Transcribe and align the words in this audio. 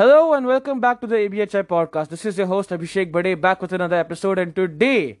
Hello 0.00 0.32
and 0.32 0.46
welcome 0.46 0.80
back 0.80 1.02
to 1.02 1.06
the 1.06 1.16
ABHI 1.16 1.62
podcast. 1.64 2.08
This 2.08 2.24
is 2.24 2.38
your 2.38 2.46
host 2.46 2.70
Abhishek 2.70 3.12
Bade 3.12 3.38
back 3.38 3.60
with 3.60 3.70
another 3.74 3.96
episode 3.96 4.38
and 4.38 4.56
today 4.56 5.18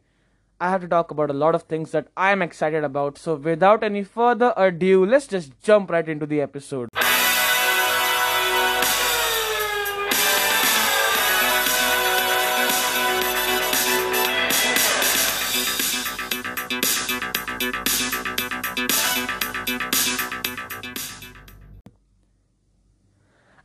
I 0.58 0.70
have 0.70 0.80
to 0.80 0.88
talk 0.88 1.10
about 1.10 1.28
a 1.28 1.34
lot 1.34 1.54
of 1.54 1.64
things 1.64 1.90
that 1.90 2.06
I 2.16 2.32
am 2.32 2.40
excited 2.40 2.82
about. 2.82 3.18
So 3.18 3.34
without 3.34 3.84
any 3.84 4.02
further 4.04 4.54
ado, 4.56 5.04
let's 5.04 5.26
just 5.26 5.52
jump 5.62 5.90
right 5.90 6.08
into 6.08 6.24
the 6.24 6.40
episode. 6.40 6.88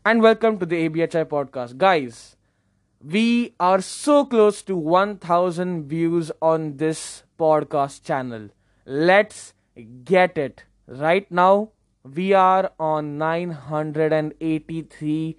And 0.07 0.21
welcome 0.21 0.59
to 0.59 0.67
the 0.67 0.87
ABHI 0.87 1.25
podcast. 1.25 1.77
Guys, 1.77 2.35
we 3.03 3.55
are 3.59 3.81
so 3.81 4.23
close 4.23 4.61
to 4.61 4.77
1000 4.77 5.89
views 5.89 6.31
on 6.43 6.77
this 6.77 7.23
podcast 7.39 8.03
channel. 8.03 8.49
Let's 8.85 9.55
get 10.03 10.37
it. 10.37 10.65
Right 10.85 11.31
now, 11.31 11.71
we 12.03 12.33
are 12.33 12.71
on 12.79 13.17
983 13.17 15.37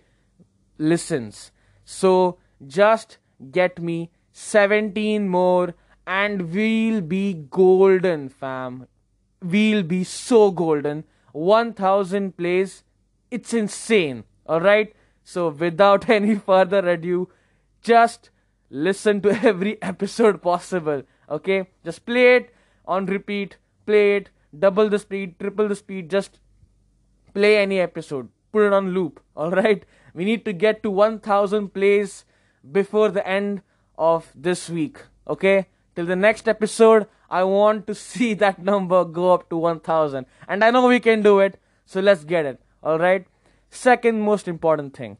listens. 0.78 1.52
So 1.84 2.38
just 2.66 3.18
get 3.52 3.80
me 3.80 4.10
17 4.32 5.28
more 5.28 5.76
and 6.08 6.52
we'll 6.52 7.02
be 7.02 7.34
golden, 7.34 8.28
fam. 8.28 8.88
We'll 9.40 9.84
be 9.84 10.02
so 10.02 10.50
golden. 10.50 11.04
1000 11.30 12.36
plays. 12.36 12.82
It's 13.30 13.54
insane. 13.54 14.24
Alright? 14.48 14.94
So, 15.24 15.48
without 15.48 16.08
any 16.18 16.36
further 16.36 16.88
ado, 16.88 17.28
just 17.82 18.30
listen 18.70 19.20
to 19.22 19.30
every 19.42 19.80
episode 19.82 20.42
possible. 20.42 21.02
Okay? 21.30 21.68
Just 21.84 22.06
play 22.06 22.36
it 22.36 22.54
on 22.86 23.06
repeat, 23.06 23.56
play 23.84 24.16
it, 24.16 24.30
double 24.56 24.88
the 24.88 24.98
speed, 24.98 25.38
triple 25.38 25.68
the 25.68 25.76
speed, 25.76 26.10
just 26.10 26.38
play 27.34 27.56
any 27.58 27.80
episode. 27.80 28.28
Put 28.52 28.66
it 28.66 28.72
on 28.72 28.92
loop. 28.94 29.20
Alright? 29.36 29.84
We 30.14 30.24
need 30.24 30.44
to 30.46 30.52
get 30.52 30.82
to 30.82 30.90
1000 30.90 31.74
plays 31.74 32.24
before 32.72 33.10
the 33.10 33.26
end 33.26 33.62
of 33.98 34.32
this 34.34 34.70
week. 34.70 34.98
Okay? 35.28 35.66
Till 35.94 36.06
the 36.06 36.16
next 36.16 36.48
episode, 36.48 37.06
I 37.28 37.44
want 37.44 37.86
to 37.88 37.94
see 38.08 38.34
that 38.34 38.62
number 38.62 39.04
go 39.04 39.34
up 39.34 39.50
to 39.50 39.56
1000. 39.56 40.26
And 40.48 40.64
I 40.64 40.70
know 40.70 40.86
we 40.86 41.00
can 41.00 41.22
do 41.22 41.40
it. 41.40 41.60
So 41.84 42.00
let's 42.00 42.24
get 42.24 42.46
it. 42.46 42.60
Alright? 42.82 43.26
Second 43.76 44.22
most 44.22 44.48
important 44.48 44.96
thing 44.96 45.16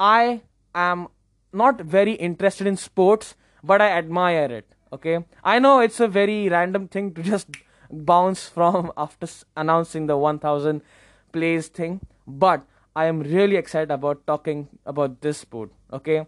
I 0.00 0.42
am 0.74 1.06
not 1.52 1.80
very 1.80 2.14
interested 2.14 2.66
in 2.66 2.76
sports, 2.76 3.36
but 3.62 3.80
I 3.80 3.90
admire 3.90 4.50
it. 4.50 4.66
Okay, 4.92 5.24
I 5.44 5.58
know 5.60 5.78
it's 5.80 6.00
a 6.00 6.08
very 6.08 6.48
random 6.48 6.88
thing 6.88 7.14
to 7.14 7.22
just 7.22 7.48
bounce 7.90 8.48
from 8.48 8.90
after 8.96 9.28
announcing 9.56 10.06
the 10.08 10.16
1000 10.16 10.82
plays 11.32 11.68
thing, 11.68 12.00
but 12.26 12.66
I 12.96 13.04
am 13.06 13.20
really 13.20 13.56
excited 13.56 13.92
about 13.92 14.26
talking 14.26 14.68
about 14.84 15.20
this 15.20 15.38
sport. 15.38 15.70
Okay, 15.92 16.26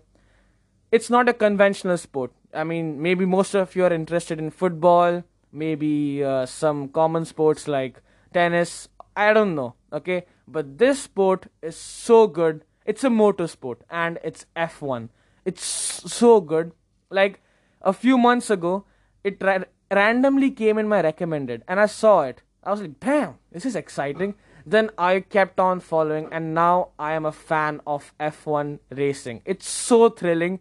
it's 0.92 1.10
not 1.10 1.28
a 1.28 1.32
conventional 1.32 1.98
sport. 1.98 2.32
I 2.54 2.62
mean, 2.62 3.02
maybe 3.02 3.26
most 3.26 3.54
of 3.54 3.74
you 3.74 3.84
are 3.84 3.92
interested 3.92 4.38
in 4.38 4.50
football, 4.50 5.24
maybe 5.52 6.22
uh, 6.22 6.46
some 6.46 6.88
common 6.88 7.24
sports 7.24 7.66
like 7.66 8.00
tennis. 8.32 8.88
I 9.16 9.32
don't 9.32 9.56
know. 9.56 9.74
Okay, 9.92 10.26
but 10.48 10.78
this 10.78 11.02
sport 11.02 11.46
is 11.62 11.76
so 11.76 12.26
good. 12.26 12.64
It's 12.84 13.04
a 13.04 13.08
motorsport 13.08 13.78
and 13.90 14.18
it's 14.22 14.46
F1. 14.56 15.08
It's 15.44 15.64
so 15.64 16.40
good. 16.40 16.72
Like 17.10 17.40
a 17.82 17.92
few 17.92 18.18
months 18.18 18.50
ago, 18.50 18.84
it 19.22 19.42
ra- 19.42 19.64
randomly 19.90 20.50
came 20.50 20.78
in 20.78 20.88
my 20.88 21.00
recommended 21.00 21.62
and 21.68 21.80
I 21.80 21.86
saw 21.86 22.22
it. 22.22 22.42
I 22.62 22.70
was 22.72 22.80
like, 22.80 22.98
damn, 22.98 23.36
this 23.52 23.64
is 23.64 23.76
exciting. 23.76 24.34
Then 24.64 24.90
I 24.98 25.20
kept 25.20 25.60
on 25.60 25.78
following 25.78 26.28
and 26.32 26.52
now 26.52 26.88
I 26.98 27.12
am 27.12 27.24
a 27.24 27.30
fan 27.32 27.80
of 27.86 28.12
F1 28.18 28.80
racing. 28.90 29.42
It's 29.44 29.68
so 29.68 30.08
thrilling. 30.08 30.58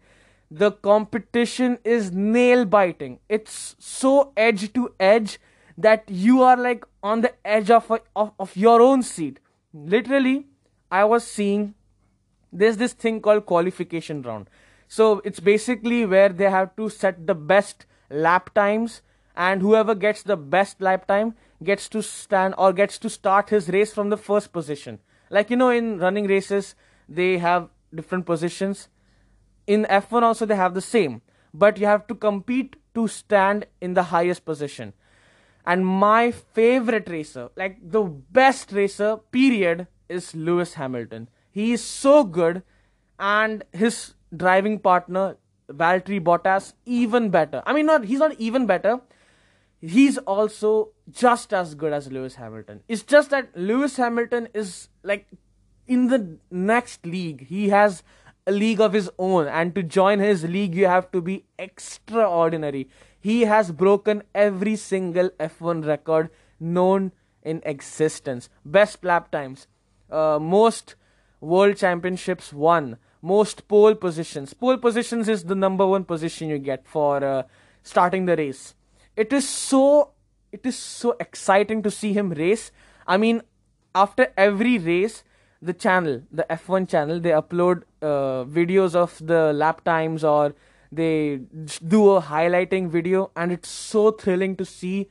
The 0.52 0.72
competition 0.72 1.80
is 1.84 2.12
nail 2.12 2.66
biting. 2.66 3.20
It's 3.28 3.76
so 3.80 4.32
edge 4.38 4.72
to 4.74 4.94
edge 5.00 5.40
that 5.78 6.04
you 6.08 6.42
are 6.42 6.58
like 6.58 6.86
on 7.04 7.22
the 7.22 7.34
edge 7.46 7.70
of, 7.70 7.90
a, 7.92 8.00
of, 8.16 8.32
of 8.40 8.56
your 8.56 8.82
own 8.82 9.04
seat. 9.04 9.40
Literally 9.74 10.48
i 10.92 11.04
was 11.04 11.26
seeing 11.26 11.74
there's 12.54 12.78
this 12.78 12.94
thing 12.94 13.20
called 13.22 13.46
qualification 13.46 14.22
round. 14.22 14.50
So 14.88 15.22
it's 15.26 15.40
basically 15.40 16.06
where 16.06 16.30
they 16.30 16.50
have 16.50 16.76
to 16.78 16.90
set 16.90 17.28
the 17.28 17.36
best 17.36 17.86
lap 18.10 18.54
times 18.54 19.02
and 19.36 19.62
whoever 19.62 19.96
gets 19.96 20.24
the 20.24 20.38
best 20.38 20.80
lap 20.80 21.08
time 21.08 21.36
gets 21.64 21.90
to 21.90 22.02
stand 22.02 22.54
or 22.58 22.72
gets 22.72 22.98
to 23.00 23.10
start 23.10 23.50
his 23.50 23.68
race 23.70 23.94
from 23.94 24.10
the 24.10 24.18
first 24.18 24.54
position. 24.54 25.00
Like 25.30 25.50
you 25.50 25.58
know 25.58 25.70
in 25.70 26.00
running 26.00 26.28
races 26.28 26.76
they 27.10 27.40
have 27.40 27.70
different 27.94 28.26
positions. 28.26 28.88
In 29.68 29.86
f1 29.90 30.22
also 30.22 30.46
they 30.46 30.56
have 30.56 30.76
the 30.76 30.82
same. 30.82 31.22
But 31.54 31.78
you 31.78 31.88
have 31.88 32.08
to 32.08 32.16
compete 32.16 32.76
to 32.94 33.08
stand 33.08 33.66
in 33.82 33.96
the 33.96 34.04
highest 34.04 34.46
position 34.46 34.94
and 35.66 35.86
my 35.86 36.32
favorite 36.32 37.10
racer, 37.10 37.50
like 37.56 37.78
the 37.82 38.04
best 38.04 38.72
racer, 38.72 39.18
period, 39.32 39.88
is 40.10 40.36
Lewis 40.36 40.76
Hamilton. 40.76 41.30
He 41.52 41.72
is 41.74 41.84
so 41.84 42.24
good, 42.24 42.64
and 43.20 43.64
his 43.72 44.14
driving 44.36 44.80
partner, 44.80 45.38
Valtteri 45.70 46.20
Bottas, 46.22 46.74
even 46.86 47.30
better. 47.30 47.64
I 47.66 47.74
mean, 47.74 47.86
not 47.86 48.06
he's 48.06 48.20
not 48.20 48.34
even 48.40 48.66
better. 48.66 49.02
He's 49.82 50.18
also 50.20 50.92
just 51.10 51.54
as 51.54 51.76
good 51.76 51.94
as 51.94 52.12
Lewis 52.12 52.36
Hamilton. 52.36 52.82
It's 52.88 53.04
just 53.04 53.30
that 53.30 53.56
Lewis 53.56 53.98
Hamilton 53.98 54.48
is 54.54 54.90
like 55.04 55.28
in 55.88 56.08
the 56.08 56.38
next 56.50 57.06
league. 57.06 57.48
He 57.48 57.70
has 57.70 58.04
a 58.48 58.52
league 58.52 58.80
of 58.80 58.94
his 58.94 59.10
own, 59.18 59.48
and 59.48 59.74
to 59.76 59.84
join 59.84 60.20
his 60.20 60.44
league, 60.44 60.76
you 60.76 60.86
have 60.86 61.12
to 61.12 61.22
be 61.22 61.46
extraordinary. 61.58 62.90
He 63.20 63.42
has 63.42 63.72
broken 63.72 64.24
every 64.36 64.76
single 64.76 65.30
F1 65.40 65.86
record 65.86 66.30
known 66.60 67.12
in 67.42 67.62
existence. 67.66 68.50
Best 68.64 69.04
lap 69.04 69.32
times, 69.32 69.68
uh, 70.12 70.40
most 70.40 70.96
world 71.42 71.78
championships 71.78 72.54
won, 72.54 72.98
most 73.22 73.68
pole 73.68 73.96
positions. 73.96 74.54
Pole 74.54 74.78
positions 74.78 75.28
is 75.28 75.46
the 75.46 75.56
number 75.56 75.86
one 75.86 76.04
position 76.04 76.50
you 76.50 76.60
get 76.60 76.88
for 76.88 77.24
uh, 77.24 77.44
starting 77.82 78.26
the 78.26 78.36
race. 78.36 78.76
It 79.16 79.34
is 79.34 79.48
so 79.48 80.12
it 80.52 80.66
is 80.66 80.78
so 80.78 81.16
exciting 81.20 81.82
to 81.84 81.92
see 81.92 82.14
him 82.14 82.30
race. 82.30 82.72
I 83.08 83.18
mean, 83.18 83.42
after 83.94 84.32
every 84.38 84.78
race, 84.78 85.24
the 85.66 85.74
channel, 85.74 86.22
the 86.32 86.46
F1 86.50 86.88
channel, 86.88 87.20
they 87.20 87.32
upload 87.32 87.84
uh, 88.02 88.46
videos 88.46 88.96
of 88.96 89.20
the 89.26 89.52
lap 89.54 89.84
times 89.84 90.24
or 90.24 90.54
they 90.92 91.42
do 91.88 92.12
a 92.12 92.22
highlighting 92.22 92.90
video 92.90 93.32
and 93.36 93.52
it's 93.52 93.70
so 93.70 94.12
thrilling 94.12 94.56
to 94.56 94.66
see. 94.66 95.10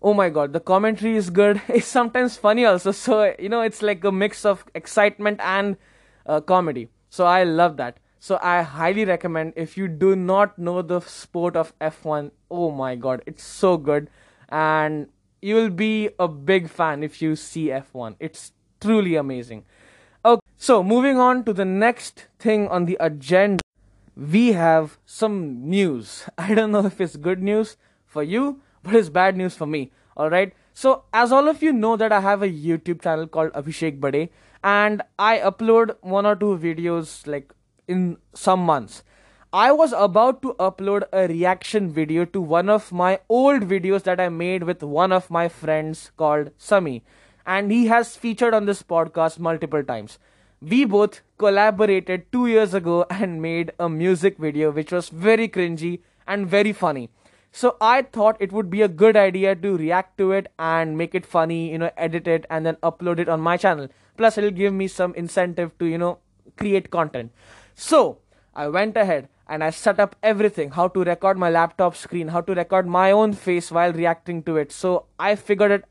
Oh 0.00 0.14
my 0.14 0.28
god 0.30 0.52
the 0.52 0.60
commentary 0.60 1.16
is 1.16 1.30
good. 1.30 1.60
It's 1.68 1.86
sometimes 1.86 2.36
funny 2.36 2.64
also. 2.64 2.92
So 2.92 3.34
you 3.38 3.48
know 3.48 3.62
it's 3.62 3.82
like 3.82 4.04
a 4.04 4.12
mix 4.12 4.44
of 4.44 4.64
excitement 4.74 5.40
and 5.42 5.76
uh, 6.26 6.40
comedy. 6.40 6.88
So 7.10 7.26
i 7.26 7.42
love 7.42 7.76
that. 7.78 7.98
So 8.20 8.38
i 8.42 8.62
highly 8.62 9.04
recommend 9.04 9.54
if 9.56 9.76
you 9.76 9.88
do 9.88 10.14
not 10.16 10.58
know 10.58 10.82
the 10.82 11.00
sport 11.00 11.56
of 11.56 11.72
f1 11.80 12.30
oh 12.50 12.70
my 12.70 12.94
god 12.94 13.22
it's 13.26 13.42
so 13.42 13.76
good. 13.76 14.08
And 14.48 15.08
you 15.42 15.54
will 15.56 15.70
be 15.70 16.10
a 16.18 16.28
big 16.28 16.68
fan 16.68 17.02
if 17.02 17.20
you 17.22 17.34
see 17.36 17.66
f1 17.66 18.16
it's 18.18 18.52
truly 18.80 19.14
amazing 19.16 19.64
okay 20.24 20.42
so 20.56 20.82
moving 20.82 21.18
on 21.18 21.44
to 21.44 21.52
the 21.52 21.64
next 21.64 22.26
thing 22.38 22.68
on 22.68 22.84
the 22.84 22.96
agenda 23.00 23.62
we 24.18 24.52
have 24.52 24.98
some 25.06 25.68
news. 25.70 26.28
I 26.38 26.54
don't 26.54 26.72
know 26.72 26.84
if 26.84 27.00
it's 27.00 27.16
good 27.16 27.42
news 27.42 27.76
for 28.04 28.22
you, 28.22 28.60
but 28.82 28.94
it's 28.94 29.08
bad 29.08 29.36
news 29.36 29.54
for 29.54 29.66
me. 29.66 29.92
Alright? 30.16 30.54
So, 30.74 31.04
as 31.12 31.32
all 31.32 31.48
of 31.48 31.62
you 31.62 31.72
know, 31.72 31.96
that 31.96 32.12
I 32.12 32.20
have 32.20 32.42
a 32.42 32.48
YouTube 32.48 33.02
channel 33.02 33.26
called 33.26 33.52
Abhishek 33.52 34.00
Bade, 34.00 34.30
and 34.62 35.02
I 35.18 35.38
upload 35.38 35.96
one 36.00 36.26
or 36.26 36.34
two 36.34 36.58
videos 36.58 37.26
like 37.26 37.52
in 37.86 38.18
some 38.34 38.60
months. 38.60 39.02
I 39.52 39.72
was 39.72 39.92
about 39.92 40.42
to 40.42 40.54
upload 40.58 41.04
a 41.12 41.26
reaction 41.26 41.90
video 41.90 42.24
to 42.26 42.40
one 42.40 42.68
of 42.68 42.92
my 42.92 43.20
old 43.28 43.62
videos 43.62 44.02
that 44.02 44.20
I 44.20 44.28
made 44.28 44.64
with 44.64 44.82
one 44.82 45.10
of 45.10 45.30
my 45.30 45.48
friends 45.48 46.10
called 46.16 46.50
Sami, 46.58 47.02
and 47.56 47.72
he 47.72 47.86
has 47.86 48.16
featured 48.24 48.54
on 48.54 48.66
this 48.66 48.82
podcast 48.94 49.38
multiple 49.50 49.82
times 49.92 50.18
we 50.60 50.84
both 50.84 51.20
collaborated 51.38 52.30
two 52.32 52.46
years 52.46 52.74
ago 52.74 53.06
and 53.10 53.40
made 53.40 53.72
a 53.78 53.88
music 53.88 54.38
video 54.38 54.70
which 54.70 54.92
was 54.92 55.08
very 55.08 55.48
cringy 55.48 56.00
and 56.26 56.46
very 56.46 56.72
funny. 56.72 57.08
So 57.52 57.76
I 57.80 58.02
thought 58.02 58.36
it 58.40 58.52
would 58.52 58.68
be 58.68 58.82
a 58.82 58.88
good 58.88 59.16
idea 59.16 59.54
to 59.56 59.76
react 59.76 60.18
to 60.18 60.32
it 60.32 60.52
and 60.58 60.98
make 60.98 61.14
it 61.14 61.24
funny, 61.24 61.70
you 61.70 61.78
know, 61.78 61.90
edit 61.96 62.26
it 62.26 62.44
and 62.50 62.66
then 62.66 62.74
upload 62.76 63.18
it 63.18 63.28
on 63.28 63.40
my 63.40 63.56
channel. 63.56 63.88
Plus, 64.16 64.36
it'll 64.36 64.50
give 64.50 64.74
me 64.74 64.86
some 64.86 65.14
incentive 65.14 65.76
to, 65.78 65.86
you 65.86 65.96
know, 65.96 66.18
create 66.56 66.90
content. 66.90 67.32
So 67.74 68.18
I 68.54 68.68
went 68.68 68.96
ahead 68.96 69.28
and 69.48 69.64
I 69.64 69.70
set 69.70 69.98
up 69.98 70.14
everything 70.22 70.72
how 70.72 70.88
to 70.88 71.04
record 71.04 71.38
my 71.38 71.48
laptop 71.48 71.96
screen, 71.96 72.28
how 72.28 72.42
to 72.42 72.54
record 72.54 72.86
my 72.86 73.12
own 73.12 73.32
face 73.32 73.70
while 73.70 73.92
reacting 73.92 74.42
to 74.42 74.56
it. 74.56 74.70
So 74.72 75.06
I 75.18 75.36
figured 75.36 75.70
it 75.70 75.84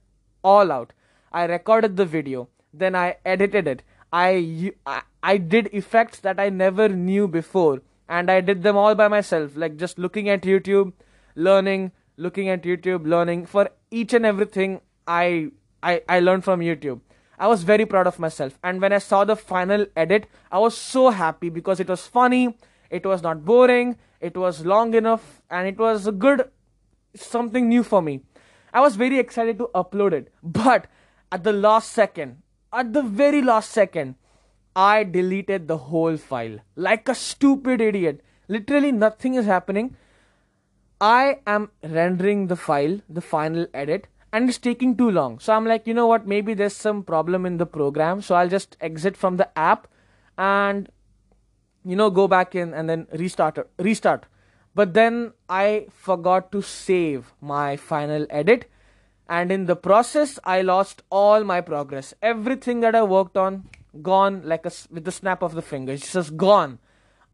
all 0.44 0.72
out. 0.72 0.94
I 1.32 1.46
recorded 1.46 1.98
the 1.98 2.06
video, 2.06 2.50
then 2.74 2.96
I 2.96 3.18
edited 3.26 3.68
it. 3.68 3.84
I, 4.12 4.74
I, 4.86 5.02
I 5.22 5.38
did 5.38 5.68
effects 5.74 6.20
that 6.22 6.40
I 6.40 6.50
never 6.50 6.90
knew 6.90 7.28
before, 7.28 7.82
and 8.08 8.32
I 8.32 8.42
did 8.42 8.64
them 8.64 8.78
all 8.78 8.96
by 8.96 9.08
myself, 9.08 9.56
like 9.56 9.78
just 9.78 10.00
looking 10.00 10.30
at 10.30 10.42
YouTube, 10.42 10.94
learning, 11.36 11.92
looking 12.16 12.50
at 12.50 12.64
YouTube, 12.64 13.06
learning. 13.06 13.46
For 13.46 13.70
each 13.92 14.14
and 14.14 14.26
everything, 14.26 14.82
I, 15.08 15.52
I, 15.84 16.02
I 16.08 16.20
learned 16.20 16.44
from 16.44 16.62
YouTube. 16.62 17.02
I 17.38 17.48
was 17.48 17.64
very 17.64 17.86
proud 17.86 18.08
of 18.08 18.18
myself, 18.18 18.58
and 18.64 18.82
when 18.82 18.94
I 18.94 18.98
saw 18.98 19.24
the 19.24 19.36
final 19.36 19.86
edit, 19.96 20.28
I 20.52 20.60
was 20.60 20.76
so 20.76 21.10
happy 21.12 21.50
because 21.50 21.80
it 21.80 21.88
was 21.88 22.08
funny 22.08 22.56
it 22.90 23.06
was 23.06 23.22
not 23.22 23.46
boring, 23.46 23.98
it 24.22 24.36
was 24.38 24.66
long 24.66 24.94
enough, 24.94 25.42
and 25.50 25.68
it 25.68 25.78
was 25.78 26.08
a 26.08 26.12
good 26.12 26.50
something 27.16 27.68
new 27.68 27.84
for 27.84 28.02
me. 28.02 28.22
I 28.74 28.82
was 28.82 28.96
very 28.96 29.20
excited 29.20 29.58
to 29.60 29.70
upload 29.76 30.14
it, 30.14 30.32
but 30.44 30.88
at 31.32 31.44
the 31.44 31.54
last 31.54 31.92
second, 31.92 32.42
at 32.72 32.94
the 32.94 33.02
very 33.02 33.42
last 33.42 33.72
second, 33.72 34.16
I 34.76 35.04
deleted 35.04 35.68
the 35.68 35.78
whole 35.78 36.18
file 36.18 36.60
like 36.76 37.10
a 37.10 37.16
stupid 37.16 37.82
idiot. 37.82 38.22
Literally, 38.48 38.92
nothing 38.92 39.34
is 39.34 39.46
happening. 39.46 39.96
I 41.02 41.40
am 41.46 41.72
rendering 41.84 42.48
the 42.48 42.56
file, 42.56 43.00
the 43.10 43.22
final 43.22 43.68
edit, 43.74 44.08
and 44.32 44.50
it's 44.50 44.58
taking 44.58 44.96
too 44.96 45.12
long. 45.12 45.40
So 45.40 45.54
I'm 45.54 45.66
like, 45.66 45.86
you 45.88 45.94
know 45.94 46.08
what? 46.08 46.28
Maybe 46.28 46.54
there's 46.54 46.76
some 46.76 47.04
problem 47.04 47.46
in 47.46 47.58
the 47.58 47.66
program. 47.66 48.22
So 48.22 48.36
I'll 48.36 48.50
just 48.50 48.78
exit 48.82 49.18
from 49.18 49.38
the 49.38 49.50
app 49.58 49.88
and 50.38 50.90
you 51.86 51.96
know 51.96 52.10
go 52.10 52.28
back 52.28 52.54
in 52.54 52.74
and 52.74 52.90
then 52.90 53.08
restart 53.14 53.58
restart 53.80 54.26
but 54.76 54.94
then 54.94 55.32
i 55.50 55.88
forgot 55.90 56.52
to 56.52 56.62
save 56.62 57.34
my 57.42 57.76
final 57.76 58.28
edit 58.30 58.70
and 59.30 59.52
in 59.52 59.66
the 59.66 59.76
process 59.76 60.40
i 60.44 60.62
lost 60.62 61.04
all 61.10 61.44
my 61.44 61.60
progress 61.62 62.14
everything 62.22 62.80
that 62.80 62.96
i 62.96 63.04
worked 63.04 63.38
on 63.38 63.64
gone 64.02 64.42
like 64.44 64.66
a 64.66 64.72
with 64.92 65.06
the 65.06 65.12
snap 65.12 65.42
of 65.42 65.54
the 65.54 65.62
fingers 65.62 66.12
just 66.12 66.36
gone 66.38 66.78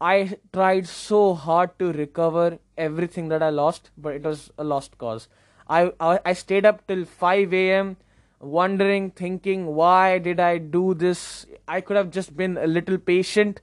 i 0.00 0.36
tried 0.52 0.86
so 0.86 1.34
hard 1.34 1.78
to 1.78 1.92
recover 1.92 2.58
everything 2.76 3.28
that 3.28 3.42
i 3.42 3.50
lost 3.50 3.90
but 3.96 4.14
it 4.14 4.22
was 4.22 4.50
a 4.58 4.64
lost 4.64 4.96
cause 4.98 5.28
i 5.68 5.92
i, 6.00 6.18
I 6.24 6.32
stayed 6.32 6.66
up 6.66 6.86
till 6.86 7.04
5 7.04 7.52
a.m 7.52 7.96
wondering 8.40 9.10
thinking 9.10 9.66
why 9.66 10.18
did 10.18 10.40
i 10.40 10.58
do 10.58 10.94
this 10.94 11.46
i 11.66 11.80
could 11.80 11.96
have 11.96 12.10
just 12.10 12.36
been 12.36 12.58
a 12.58 12.66
little 12.66 12.98
patient 12.98 13.60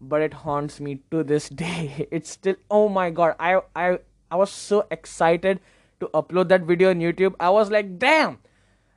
but 0.00 0.22
it 0.22 0.32
haunts 0.32 0.80
me 0.80 1.00
to 1.10 1.22
this 1.22 1.48
day. 1.64 2.06
It's 2.10 2.30
still 2.30 2.56
oh 2.70 2.88
my 2.88 3.10
god. 3.10 3.34
I 3.38 3.60
I 3.74 3.98
I 4.30 4.36
was 4.36 4.50
so 4.50 4.86
excited 4.90 5.60
to 6.00 6.08
upload 6.14 6.48
that 6.48 6.62
video 6.62 6.90
on 6.90 7.00
YouTube. 7.00 7.34
I 7.40 7.50
was 7.50 7.70
like, 7.70 7.98
damn. 7.98 8.38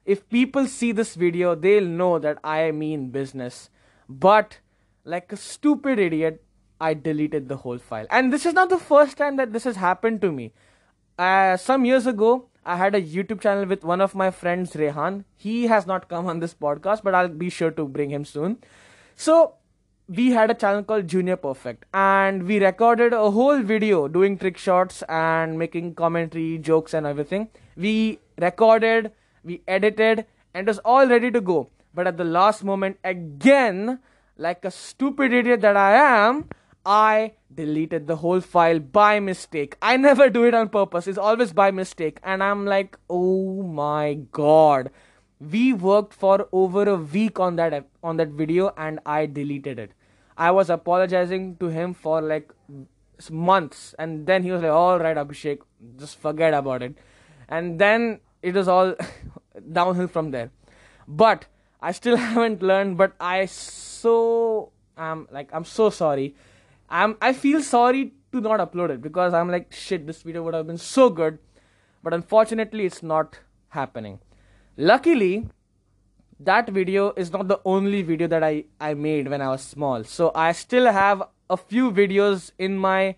If 0.06 0.27
people 0.30 0.65
see 0.65 0.92
this 0.92 1.15
video, 1.15 1.53
they'll 1.56 1.86
know 1.86 2.19
that 2.19 2.39
I 2.44 2.71
mean 2.71 3.09
business. 3.09 3.69
But 4.09 4.59
like 5.03 5.31
a 5.31 5.38
stupid 5.38 6.00
idiot, 6.00 6.44
I 6.80 6.95
deleted 6.95 7.48
the 7.48 7.57
whole 7.57 7.77
file. 7.77 8.07
And 8.09 8.33
this 8.33 8.45
is 8.45 8.53
not 8.53 8.69
the 8.69 8.80
first 8.80 9.18
time 9.18 9.36
that 9.36 9.53
this 9.53 9.63
has 9.65 9.75
happened 9.75 10.21
to 10.21 10.31
me. 10.31 10.53
Uh, 11.18 11.56
some 11.57 11.86
years 11.86 12.07
ago, 12.07 12.48
I 12.65 12.77
had 12.77 12.95
a 12.95 13.01
YouTube 13.01 13.42
channel 13.42 13.65
with 13.65 13.83
one 13.83 14.01
of 14.01 14.15
my 14.15 14.31
friends, 14.31 14.74
Rehan. 14.74 15.25
He 15.36 15.68
has 15.68 15.86
not 15.86 16.09
come 16.09 16.27
on 16.27 16.39
this 16.39 16.53
podcast, 16.53 17.03
but 17.03 17.13
I'll 17.13 17.27
be 17.27 17.50
sure 17.50 17.71
to 17.71 17.88
bring 17.88 18.09
him 18.09 18.25
soon. 18.25 18.57
So 19.15 19.56
we 20.07 20.31
had 20.31 20.51
a 20.51 20.53
channel 20.53 20.83
called 20.83 21.07
Junior 21.07 21.36
Perfect 21.36 21.86
and 21.94 22.44
we 22.44 22.63
recorded 22.63 23.13
a 23.13 23.31
whole 23.31 23.62
video 23.62 24.07
doing 24.07 24.38
trick 24.38 24.57
shots 24.57 25.03
and 25.07 25.57
making 25.57 25.95
commentary, 25.95 26.57
jokes, 26.57 26.94
and 26.94 27.06
everything. 27.06 27.50
We 27.75 28.19
recorded, 28.38 29.12
we 29.44 29.62
edited, 29.68 30.25
and 30.53 30.68
it 30.68 30.69
was 30.69 30.80
all 30.80 31.07
ready 31.07 31.31
to 31.31 31.42
go. 31.42 31.69
But 31.94 32.07
at 32.07 32.18
the 32.18 32.24
last 32.24 32.63
moment, 32.63 32.98
again, 33.03 34.00
like 34.38 34.65
a 34.65 34.71
stupid 34.71 35.33
idiot 35.33 35.62
that 35.62 35.77
I 35.77 35.94
am, 35.94 36.50
I 36.86 37.33
deleted 37.53 38.07
the 38.07 38.18
whole 38.18 38.42
file 38.42 38.80
by 38.80 39.19
mistake. 39.19 39.77
I 39.81 39.98
never 39.98 40.30
do 40.30 40.45
it 40.45 40.53
on 40.53 40.69
purpose, 40.69 41.07
it's 41.07 41.18
always 41.18 41.53
by 41.53 41.71
mistake. 41.71 42.19
And 42.24 42.44
I'm 42.44 42.65
like, 42.65 42.98
oh 43.09 43.62
my 43.63 44.15
god. 44.31 44.89
We 45.50 45.74
worked 45.74 46.14
for 46.14 46.48
over 46.52 46.84
a 46.84 46.96
week 46.96 47.40
on 47.40 47.56
that 47.56 47.86
on 48.04 48.18
that 48.18 48.30
video 48.30 48.74
and 48.78 49.00
I 49.06 49.26
deleted 49.26 49.80
it. 49.80 49.92
I 50.38 50.52
was 50.52 50.70
apologizing 50.70 51.58
to 51.58 51.68
him 51.68 51.94
for 51.94 52.22
like 52.22 52.52
months, 53.30 53.96
and 54.00 54.26
then 54.26 54.44
he 54.44 54.52
was 54.52 54.62
like, 54.62 54.72
"All 54.72 55.00
right, 55.00 55.18
Abhishek, 55.18 55.60
just 55.98 56.20
forget 56.20 56.54
about 56.54 56.82
it." 56.84 56.96
And 57.50 57.80
then 57.80 58.20
it 58.42 58.54
was 58.54 58.68
all 58.68 58.96
downhill 59.80 60.08
from 60.08 60.32
there. 60.32 60.52
But 61.08 61.46
I 61.82 61.92
still 61.92 62.16
haven't 62.28 62.62
learned. 62.62 62.98
But 62.98 63.14
I 63.20 63.46
so 63.46 64.72
am 64.98 65.28
like 65.32 65.50
I'm 65.54 65.66
so 65.66 65.90
sorry. 65.90 66.36
I'm 66.90 67.18
I 67.22 67.34
feel 67.34 67.62
sorry 67.62 68.14
to 68.32 68.42
not 68.42 68.60
upload 68.60 68.90
it 68.92 69.02
because 69.02 69.34
I'm 69.34 69.50
like 69.50 69.72
shit. 69.74 70.08
This 70.08 70.22
video 70.22 70.44
would 70.44 70.54
have 70.54 70.68
been 70.68 70.78
so 70.78 71.10
good, 71.10 71.40
but 72.04 72.14
unfortunately, 72.14 72.86
it's 72.86 73.04
not 73.04 73.40
happening. 73.70 74.20
Luckily, 74.78 75.48
that 76.40 76.70
video 76.70 77.14
is 77.18 77.32
not 77.32 77.48
the 77.48 77.60
only 77.66 78.02
video 78.02 78.28
that 78.28 78.44
I, 78.44 78.66
I 78.80 78.94
made 78.94 79.28
when 79.28 79.42
I 79.42 79.50
was 79.50 79.62
small. 79.62 80.04
So 80.04 80.32
I 80.34 80.54
still 80.54 80.92
have 80.92 81.24
a 81.50 81.58
few 81.58 81.92
videos 81.92 82.52
in 82.58 82.78
my, 82.78 83.16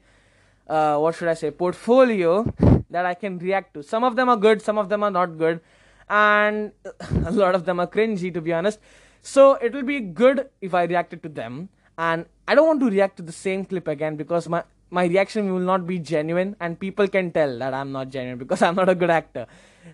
uh, 0.68 0.98
what 0.98 1.16
should 1.16 1.28
I 1.28 1.36
say, 1.36 1.52
portfolio 1.52 2.52
that 2.90 3.06
I 3.06 3.14
can 3.14 3.38
react 3.38 3.76
to. 3.76 3.84
Some 3.84 4.04
of 4.04 4.16
them 4.16 4.30
are 4.30 4.38
good, 4.38 4.62
some 4.62 4.78
of 4.78 4.90
them 4.90 5.04
are 5.04 5.12
not 5.12 5.38
good, 5.38 5.62
and 6.10 6.72
a 7.26 7.32
lot 7.32 7.54
of 7.54 7.66
them 7.66 7.80
are 7.80 7.88
cringy 7.88 8.34
to 8.34 8.42
be 8.42 8.52
honest. 8.52 8.80
So 9.22 9.54
it 9.56 9.74
will 9.74 9.84
be 9.84 10.00
good 10.00 10.50
if 10.60 10.74
I 10.74 10.84
reacted 10.84 11.22
to 11.24 11.30
them. 11.30 11.70
And 11.98 12.26
I 12.48 12.56
don't 12.56 12.68
want 12.68 12.80
to 12.80 12.90
react 12.90 13.18
to 13.18 13.24
the 13.24 13.32
same 13.32 13.64
clip 13.64 13.88
again 13.88 14.16
because 14.16 14.50
my, 14.50 14.64
my 14.90 15.06
reaction 15.06 15.54
will 15.54 15.62
not 15.62 15.86
be 15.86 16.00
genuine 16.00 16.56
and 16.60 16.80
people 16.80 17.08
can 17.08 17.32
tell 17.32 17.60
that 17.60 17.74
I'm 17.76 17.92
not 17.92 18.10
genuine 18.10 18.40
because 18.40 18.62
I'm 18.64 18.76
not 18.76 18.90
a 18.90 18.96
good 18.96 19.12
actor. 19.12 19.46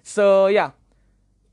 So 0.01 0.47
yeah, 0.47 0.71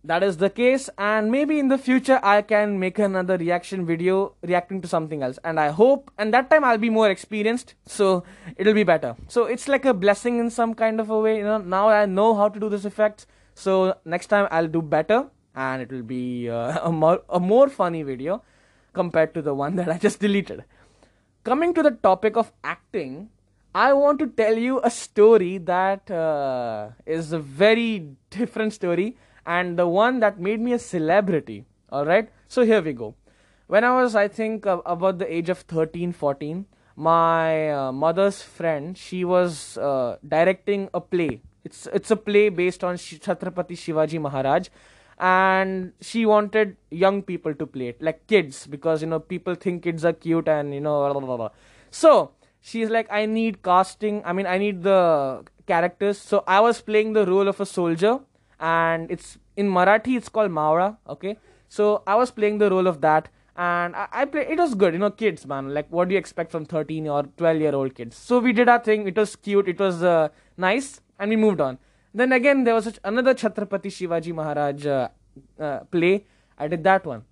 that 0.07 0.23
is 0.23 0.37
the 0.37 0.49
case 0.49 0.89
and 0.97 1.31
maybe 1.31 1.59
in 1.59 1.69
the 1.69 1.77
future 1.77 2.19
i 2.23 2.41
can 2.41 2.79
make 2.79 2.99
another 2.99 3.37
reaction 3.37 3.85
video 3.85 4.35
reacting 4.43 4.81
to 4.81 4.89
something 4.89 5.23
else. 5.23 5.39
And 5.45 5.59
i 5.61 5.69
hope 5.69 6.11
and 6.19 6.33
that 6.33 6.51
time 6.51 6.65
i'll 6.65 6.79
be 6.79 6.91
more 6.91 7.11
experienced 7.11 7.75
so 7.87 8.25
it'll 8.57 8.75
be 8.75 8.85
better. 8.85 9.17
So 9.29 9.45
it's 9.45 9.69
like 9.69 9.85
a 9.85 9.95
blessing 9.95 10.39
in 10.39 10.51
some 10.51 10.75
kind 10.75 11.01
of 11.01 11.11
a 11.11 11.19
way 11.21 11.39
you 11.39 11.45
know. 11.45 11.59
Now 11.59 11.89
i 11.89 12.07
know 12.07 12.35
how 12.35 12.49
to 12.49 12.61
do 12.61 12.69
this 12.69 12.85
effect 12.85 13.27
so 13.55 13.97
next 14.05 14.29
time 14.29 14.49
i'll 14.51 14.69
do 14.69 14.83
better 14.83 15.29
and 15.55 15.83
it 15.83 15.91
will 15.91 16.03
be 16.03 16.49
uh, 16.49 16.79
a, 16.89 16.93
more, 16.93 17.23
a 17.29 17.41
more 17.41 17.69
funny 17.69 18.03
video 18.03 18.43
compared 18.93 19.35
to 19.35 19.43
the 19.43 19.55
one 19.55 19.77
that 19.77 19.89
i 19.89 19.99
just 19.99 20.21
deleted. 20.21 20.65
Coming 21.45 21.75
to 21.75 21.83
the 21.83 21.93
topic 21.93 22.37
of 22.37 22.53
acting 22.65 23.31
I 23.75 23.93
want 23.93 24.19
to 24.21 24.27
tell 24.27 24.57
you 24.57 24.81
a 24.83 24.91
story 24.91 25.59
that 25.59 26.11
uh, 26.11 26.93
is 27.05 27.33
a 27.33 27.39
very 27.39 28.13
different 28.31 28.73
story 28.73 29.19
and 29.47 29.79
the 29.79 29.87
one 29.87 30.21
that 30.21 30.41
made 30.41 30.61
me 30.61 30.73
a 30.73 30.79
celebrity. 30.79 31.65
All 31.91 32.05
right, 32.05 32.29
so 32.49 32.65
here 32.65 32.83
we 32.83 32.93
go. 32.93 33.15
When 33.69 33.85
I 33.85 34.01
was, 34.01 34.15
I 34.15 34.29
think, 34.29 34.67
uh, 34.67 34.81
about 34.85 35.19
the 35.19 35.33
age 35.33 35.49
of 35.49 35.59
13, 35.61 36.13
14, 36.13 36.67
my 36.97 37.71
uh, 37.71 37.93
mother's 37.93 38.43
friend, 38.43 38.97
she 38.97 39.25
was 39.25 39.79
uh, 39.79 40.17
directing 40.27 40.89
a 40.95 41.01
play. 41.01 41.41
It's 41.65 41.89
it's 41.93 42.11
a 42.11 42.17
play 42.17 42.49
based 42.49 42.85
on 42.85 42.97
Chhatrapati 42.97 43.77
Shivaji 43.77 44.21
Maharaj, 44.21 44.69
and 45.19 45.93
she 46.01 46.25
wanted 46.25 46.77
young 46.91 47.23
people 47.23 47.55
to 47.55 47.67
play 47.67 47.89
it, 47.89 48.01
like 48.01 48.27
kids, 48.29 48.67
because 48.67 49.03
you 49.03 49.09
know 49.09 49.19
people 49.19 49.57
think 49.57 49.83
kids 49.83 50.05
are 50.05 50.13
cute 50.13 50.49
and 50.49 50.73
you 50.73 50.81
know. 50.81 51.13
Blah, 51.13 51.21
blah, 51.21 51.37
blah. 51.37 51.51
So 51.91 52.31
she's 52.61 52.89
like, 52.89 53.09
I 53.11 53.27
need 53.27 53.63
casting. 53.65 54.23
I 54.25 54.33
mean, 54.33 54.47
I 54.47 54.59
need 54.59 54.85
the 54.85 55.45
characters. 55.67 56.19
So 56.19 56.45
I 56.47 56.61
was 56.61 56.81
playing 56.81 57.15
the 57.15 57.27
role 57.27 57.49
of 57.49 57.61
a 57.61 57.67
soldier 57.67 58.21
and 58.61 59.11
it's 59.11 59.39
in 59.57 59.69
Marathi 59.69 60.17
it's 60.17 60.29
called 60.29 60.51
Mawra. 60.51 60.97
Okay, 61.09 61.37
so 61.69 62.03
I 62.07 62.15
was 62.15 62.31
playing 62.31 62.59
the 62.59 62.71
role 62.71 62.87
of 62.87 63.01
that, 63.01 63.29
and 63.57 63.97
I, 63.97 64.09
I 64.13 64.25
play. 64.25 64.47
It 64.49 64.59
was 64.59 64.75
good, 64.75 64.95
you 64.95 64.99
know, 64.99 65.11
kids, 65.11 65.47
man. 65.47 65.73
Like, 65.75 65.87
what 65.91 66.09
do 66.09 66.15
you 66.15 66.19
expect 66.19 66.51
from 66.51 66.65
13 66.65 67.09
or 67.09 67.25
12 67.37 67.61
year 67.61 67.75
old 67.75 67.95
kids? 67.95 68.17
So 68.17 68.39
we 68.39 68.53
did 68.53 68.69
our 68.69 68.79
thing. 68.79 69.07
It 69.07 69.17
was 69.17 69.37
cute. 69.37 69.69
It 69.69 69.79
was 69.79 70.03
uh, 70.03 70.29
nice, 70.57 71.01
and 71.19 71.31
we 71.31 71.37
moved 71.37 71.61
on. 71.61 71.79
Then 72.15 72.33
again, 72.33 72.65
there 72.65 72.75
was 72.75 72.99
another 73.05 73.35
Chhatrapati 73.35 73.91
Shivaji 73.97 74.35
Maharaj 74.35 74.87
uh, 74.87 75.09
uh, 75.61 75.81
play. 75.91 76.25
I 76.59 76.69
did 76.69 76.83
that 76.85 77.05
one. 77.05 77.25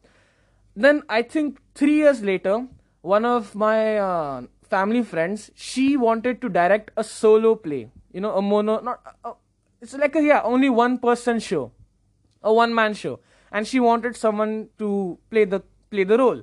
Then 0.76 1.02
I 1.08 1.22
think 1.22 1.60
three 1.74 1.94
years 1.94 2.22
later, 2.22 2.66
one 3.00 3.24
of 3.24 3.54
my 3.54 3.96
uh, 3.98 4.42
family 4.68 5.02
friends, 5.02 5.50
she 5.54 5.96
wanted 5.96 6.40
to 6.42 6.48
direct 6.48 6.90
a 6.96 7.04
solo 7.04 7.54
play. 7.54 7.88
You 8.12 8.20
know, 8.20 8.36
a 8.36 8.42
mono, 8.42 8.80
not 8.80 9.00
it's 9.84 9.94
like 9.94 10.16
a 10.16 10.22
yeah, 10.22 10.40
only 10.42 10.70
one 10.70 10.98
person 10.98 11.38
show, 11.38 11.70
a 12.42 12.52
one 12.52 12.74
man 12.74 12.94
show, 12.94 13.20
and 13.52 13.66
she 13.66 13.80
wanted 13.80 14.16
someone 14.16 14.68
to 14.78 15.18
play 15.30 15.44
the 15.44 15.60
play 15.90 16.04
the 16.04 16.18
role. 16.18 16.42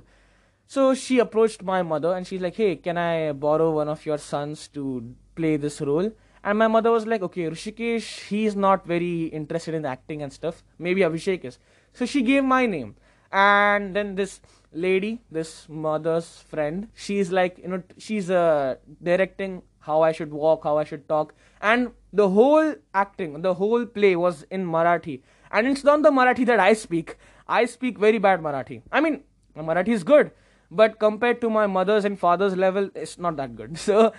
So 0.66 0.94
she 0.94 1.18
approached 1.18 1.62
my 1.62 1.82
mother 1.82 2.14
and 2.16 2.26
she's 2.26 2.40
like, 2.40 2.54
Hey, 2.56 2.76
can 2.76 2.96
I 2.96 3.32
borrow 3.32 3.70
one 3.72 3.88
of 3.88 4.06
your 4.06 4.18
sons 4.18 4.68
to 4.68 5.14
play 5.34 5.56
this 5.56 5.80
role? 5.80 6.10
And 6.44 6.58
my 6.58 6.68
mother 6.68 6.90
was 6.90 7.06
like, 7.06 7.22
Okay, 7.22 7.42
Rishikesh, 7.50 8.28
he's 8.28 8.56
not 8.56 8.86
very 8.86 9.24
interested 9.40 9.74
in 9.74 9.84
acting 9.84 10.22
and 10.22 10.32
stuff. 10.32 10.62
Maybe 10.78 11.02
Abhishek 11.02 11.44
is. 11.44 11.58
So 11.92 12.06
she 12.06 12.22
gave 12.22 12.44
my 12.44 12.64
name. 12.66 12.94
And 13.32 13.96
then 13.96 14.14
this 14.14 14.40
lady, 14.72 15.20
this 15.30 15.68
mother's 15.68 16.38
friend, 16.48 16.88
she's 16.94 17.32
like, 17.32 17.58
you 17.58 17.68
know, 17.68 17.82
she's 17.98 18.30
uh, 18.30 18.76
directing 19.02 19.62
how 19.80 20.02
I 20.02 20.12
should 20.12 20.32
walk, 20.32 20.64
how 20.64 20.78
I 20.78 20.84
should 20.84 21.08
talk. 21.08 21.34
And 21.60 21.92
the 22.12 22.28
whole 22.28 22.74
acting, 22.92 23.40
the 23.42 23.54
whole 23.54 23.86
play 23.86 24.16
was 24.16 24.44
in 24.50 24.66
Marathi. 24.66 25.22
And 25.50 25.66
it's 25.66 25.84
not 25.84 26.02
the 26.02 26.10
Marathi 26.10 26.46
that 26.46 26.60
I 26.60 26.72
speak. 26.74 27.16
I 27.48 27.64
speak 27.64 27.98
very 27.98 28.18
bad 28.18 28.40
Marathi. 28.40 28.82
I 28.90 29.00
mean, 29.00 29.22
Marathi 29.56 29.88
is 29.88 30.04
good, 30.04 30.30
but 30.70 30.98
compared 30.98 31.40
to 31.40 31.50
my 31.50 31.66
mother's 31.66 32.04
and 32.04 32.18
father's 32.18 32.56
level, 32.56 32.90
it's 32.94 33.18
not 33.18 33.36
that 33.36 33.56
good. 33.56 33.78
So, 33.88 34.12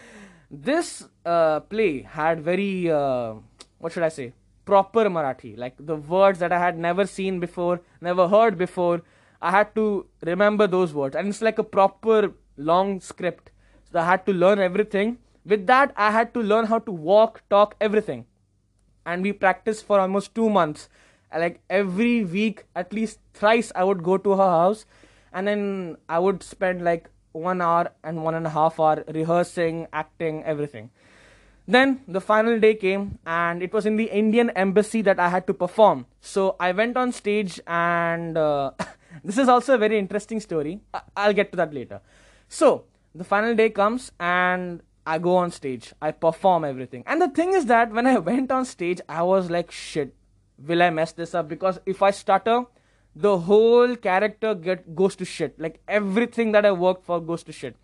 this 0.51 1.07
uh, 1.25 1.61
play 1.61 2.01
had 2.01 2.41
very, 2.41 2.91
uh, 2.91 3.33
what 3.79 3.91
should 3.91 4.03
I 4.03 4.09
say, 4.09 4.33
proper 4.65 5.05
Marathi. 5.05 5.57
Like 5.57 5.73
the 5.79 5.95
words 5.95 6.39
that 6.39 6.51
I 6.51 6.59
had 6.59 6.77
never 6.77 7.07
seen 7.07 7.39
before, 7.39 7.81
never 8.01 8.27
heard 8.27 8.57
before. 8.57 9.01
I 9.41 9.51
had 9.51 9.73
to 9.75 10.05
remember 10.21 10.67
those 10.67 10.93
words. 10.93 11.15
And 11.15 11.27
it's 11.27 11.41
like 11.41 11.57
a 11.57 11.63
proper 11.63 12.33
long 12.55 13.01
script. 13.01 13.49
So, 13.91 13.99
I 13.99 14.05
had 14.05 14.25
to 14.27 14.33
learn 14.33 14.59
everything 14.59 15.17
with 15.45 15.67
that, 15.67 15.93
I 15.95 16.11
had 16.11 16.33
to 16.33 16.41
learn 16.41 16.65
how 16.65 16.79
to 16.79 16.91
walk, 16.91 17.41
talk, 17.49 17.75
everything. 17.81 18.25
And 19.05 19.21
we 19.21 19.33
practiced 19.33 19.85
for 19.85 19.99
almost 19.99 20.33
two 20.33 20.49
months. 20.49 20.89
Like 21.35 21.61
every 21.69 22.23
week, 22.23 22.65
at 22.75 22.93
least 22.93 23.19
thrice, 23.33 23.71
I 23.75 23.83
would 23.83 24.03
go 24.03 24.17
to 24.17 24.31
her 24.31 24.49
house 24.49 24.85
and 25.33 25.47
then 25.47 25.97
I 26.07 26.19
would 26.19 26.43
spend 26.43 26.83
like 26.83 27.09
one 27.31 27.61
hour 27.61 27.91
and 28.03 28.23
one 28.23 28.35
and 28.35 28.45
a 28.45 28.49
half 28.49 28.79
hour 28.79 29.03
rehearsing, 29.07 29.87
acting, 29.91 30.43
everything. 30.43 30.91
Then 31.67 32.01
the 32.07 32.21
final 32.21 32.59
day 32.59 32.75
came, 32.75 33.19
and 33.25 33.63
it 33.63 33.73
was 33.73 33.85
in 33.85 33.95
the 33.95 34.05
Indian 34.05 34.49
embassy 34.51 35.01
that 35.03 35.19
I 35.19 35.29
had 35.29 35.47
to 35.47 35.53
perform. 35.53 36.05
So 36.19 36.55
I 36.59 36.73
went 36.73 36.97
on 36.97 37.11
stage, 37.13 37.59
and 37.65 38.37
uh, 38.37 38.71
this 39.23 39.37
is 39.37 39.47
also 39.47 39.75
a 39.75 39.77
very 39.77 39.97
interesting 39.97 40.41
story. 40.41 40.81
I'll 41.15 41.33
get 41.33 41.51
to 41.51 41.57
that 41.57 41.73
later. 41.73 42.01
So 42.49 42.83
the 43.15 43.23
final 43.23 43.55
day 43.55 43.69
comes, 43.69 44.11
and 44.19 44.81
I 45.05 45.17
go 45.17 45.35
on 45.35 45.51
stage, 45.51 45.93
I 46.01 46.11
perform 46.11 46.63
everything. 46.63 47.03
And 47.05 47.21
the 47.21 47.29
thing 47.29 47.53
is 47.53 47.65
that 47.65 47.91
when 47.91 48.07
I 48.07 48.17
went 48.19 48.51
on 48.51 48.65
stage, 48.65 49.01
I 49.09 49.23
was 49.23 49.49
like, 49.49 49.71
shit, 49.71 50.13
will 50.57 50.81
I 50.81 50.89
mess 50.89 51.11
this 51.11 51.35
up? 51.35 51.49
Because 51.49 51.79
if 51.85 52.01
I 52.01 52.11
stutter, 52.11 52.65
the 53.15 53.37
whole 53.37 53.95
character 53.95 54.55
get 54.55 54.95
goes 54.95 55.15
to 55.17 55.25
shit. 55.25 55.59
Like 55.59 55.81
everything 55.87 56.51
that 56.53 56.65
I 56.65 56.71
worked 56.71 57.05
for 57.05 57.19
goes 57.21 57.43
to 57.43 57.51
shit. 57.51 57.75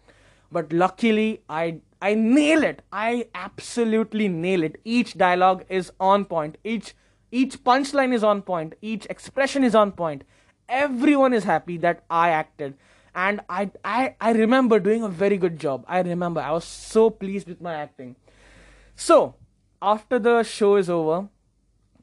But 0.51 0.73
luckily, 0.73 1.41
I 1.49 1.81
I 2.01 2.15
nail 2.15 2.63
it. 2.63 2.81
I 2.91 3.27
absolutely 3.35 4.27
nail 4.27 4.63
it. 4.63 4.79
Each 4.83 5.15
dialogue 5.15 5.65
is 5.69 5.91
on 5.99 6.25
point. 6.25 6.57
Each 6.63 6.95
each 7.31 7.63
punchline 7.63 8.13
is 8.13 8.23
on 8.23 8.41
point. 8.41 8.73
Each 8.81 9.05
expression 9.07 9.63
is 9.63 9.75
on 9.75 9.91
point. 9.91 10.23
Everyone 10.67 11.33
is 11.33 11.43
happy 11.43 11.77
that 11.77 12.03
I 12.09 12.29
acted 12.29 12.75
and 13.15 13.41
I, 13.49 13.71
I 13.83 14.15
I 14.19 14.31
remember 14.31 14.79
doing 14.79 15.03
a 15.03 15.09
very 15.09 15.37
good 15.37 15.59
job. 15.59 15.85
I 15.87 16.01
remember 16.01 16.41
I 16.41 16.51
was 16.51 16.65
so 16.65 17.09
pleased 17.09 17.47
with 17.47 17.61
my 17.61 17.73
acting. 17.73 18.15
So 18.95 19.35
after 19.81 20.19
the 20.19 20.43
show 20.43 20.75
is 20.75 20.89
over, 20.89 21.27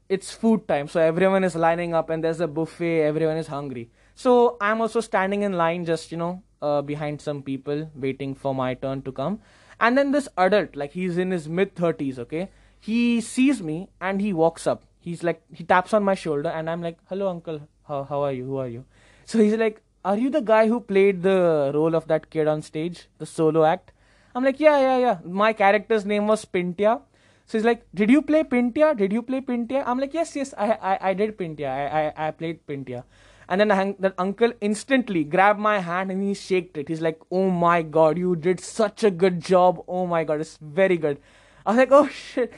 it's 0.08 0.32
food 0.32 0.66
time. 0.68 0.88
So 0.88 1.00
everyone 1.00 1.44
is 1.44 1.54
lining 1.54 1.94
up 1.94 2.10
and 2.10 2.22
there's 2.22 2.40
a 2.40 2.48
buffet. 2.48 3.02
Everyone 3.02 3.36
is 3.36 3.46
hungry. 3.46 3.90
So 4.14 4.56
I'm 4.60 4.80
also 4.80 5.00
standing 5.00 5.42
in 5.42 5.52
line, 5.52 5.84
just 5.84 6.10
you 6.10 6.18
know, 6.18 6.42
uh, 6.62 6.82
behind 6.82 7.20
some 7.20 7.42
people, 7.42 7.90
waiting 7.94 8.34
for 8.34 8.54
my 8.54 8.74
turn 8.74 9.02
to 9.02 9.12
come. 9.12 9.40
And 9.78 9.98
then 9.98 10.12
this 10.12 10.28
adult, 10.38 10.74
like 10.74 10.92
he's 10.92 11.18
in 11.18 11.30
his 11.30 11.48
mid 11.48 11.74
thirties, 11.74 12.18
okay, 12.18 12.48
he 12.80 13.20
sees 13.20 13.62
me 13.62 13.88
and 14.00 14.20
he 14.20 14.32
walks 14.32 14.66
up. 14.66 14.84
He's 14.98 15.22
like 15.22 15.42
he 15.52 15.64
taps 15.64 15.92
on 15.92 16.02
my 16.02 16.14
shoulder 16.14 16.48
and 16.48 16.70
I'm 16.70 16.82
like, 16.82 16.98
"Hello, 17.08 17.28
uncle. 17.28 17.60
How 17.86 18.04
how 18.04 18.22
are 18.22 18.32
you? 18.32 18.46
Who 18.46 18.56
are 18.56 18.68
you?" 18.68 18.84
So 19.26 19.38
he's 19.38 19.54
like, 19.54 19.82
are 20.06 20.16
you 20.16 20.30
the 20.30 20.40
guy 20.40 20.68
who 20.68 20.78
played 20.80 21.22
the 21.22 21.72
role 21.74 21.96
of 21.96 22.06
that 22.06 22.30
kid 22.30 22.46
on 22.46 22.62
stage, 22.62 23.08
the 23.18 23.26
solo 23.26 23.64
act? 23.64 23.90
I'm 24.36 24.44
like, 24.44 24.60
yeah, 24.60 24.78
yeah, 24.80 24.98
yeah. 24.98 25.18
My 25.24 25.52
character's 25.52 26.06
name 26.06 26.28
was 26.28 26.44
Pintia. 26.44 27.00
So 27.46 27.58
he's 27.58 27.64
like, 27.64 27.84
did 27.92 28.10
you 28.10 28.22
play 28.22 28.44
Pintia? 28.44 28.96
Did 28.96 29.12
you 29.12 29.22
play 29.22 29.40
Pintia? 29.40 29.82
I'm 29.84 29.98
like, 29.98 30.14
yes, 30.14 30.36
yes, 30.36 30.54
I, 30.56 30.70
I, 30.90 30.98
I 31.10 31.14
did 31.14 31.36
Pintia. 31.36 31.68
I, 31.68 31.86
I, 32.00 32.28
I 32.28 32.30
played 32.30 32.64
Pintia. 32.68 33.02
And 33.48 33.60
then 33.60 33.96
the, 33.98 34.14
uncle 34.18 34.52
instantly 34.60 35.24
grabbed 35.24 35.58
my 35.58 35.80
hand 35.80 36.12
and 36.12 36.22
he 36.22 36.34
shaked 36.34 36.78
it. 36.78 36.88
He's 36.88 37.00
like, 37.00 37.20
oh 37.32 37.50
my 37.50 37.82
god, 37.82 38.16
you 38.16 38.36
did 38.36 38.60
such 38.60 39.02
a 39.02 39.10
good 39.10 39.40
job. 39.40 39.82
Oh 39.88 40.06
my 40.06 40.22
god, 40.22 40.40
it's 40.40 40.58
very 40.60 40.96
good. 40.96 41.18
I 41.64 41.70
was 41.70 41.78
like, 41.78 41.92
oh 41.92 42.08
shit. 42.08 42.52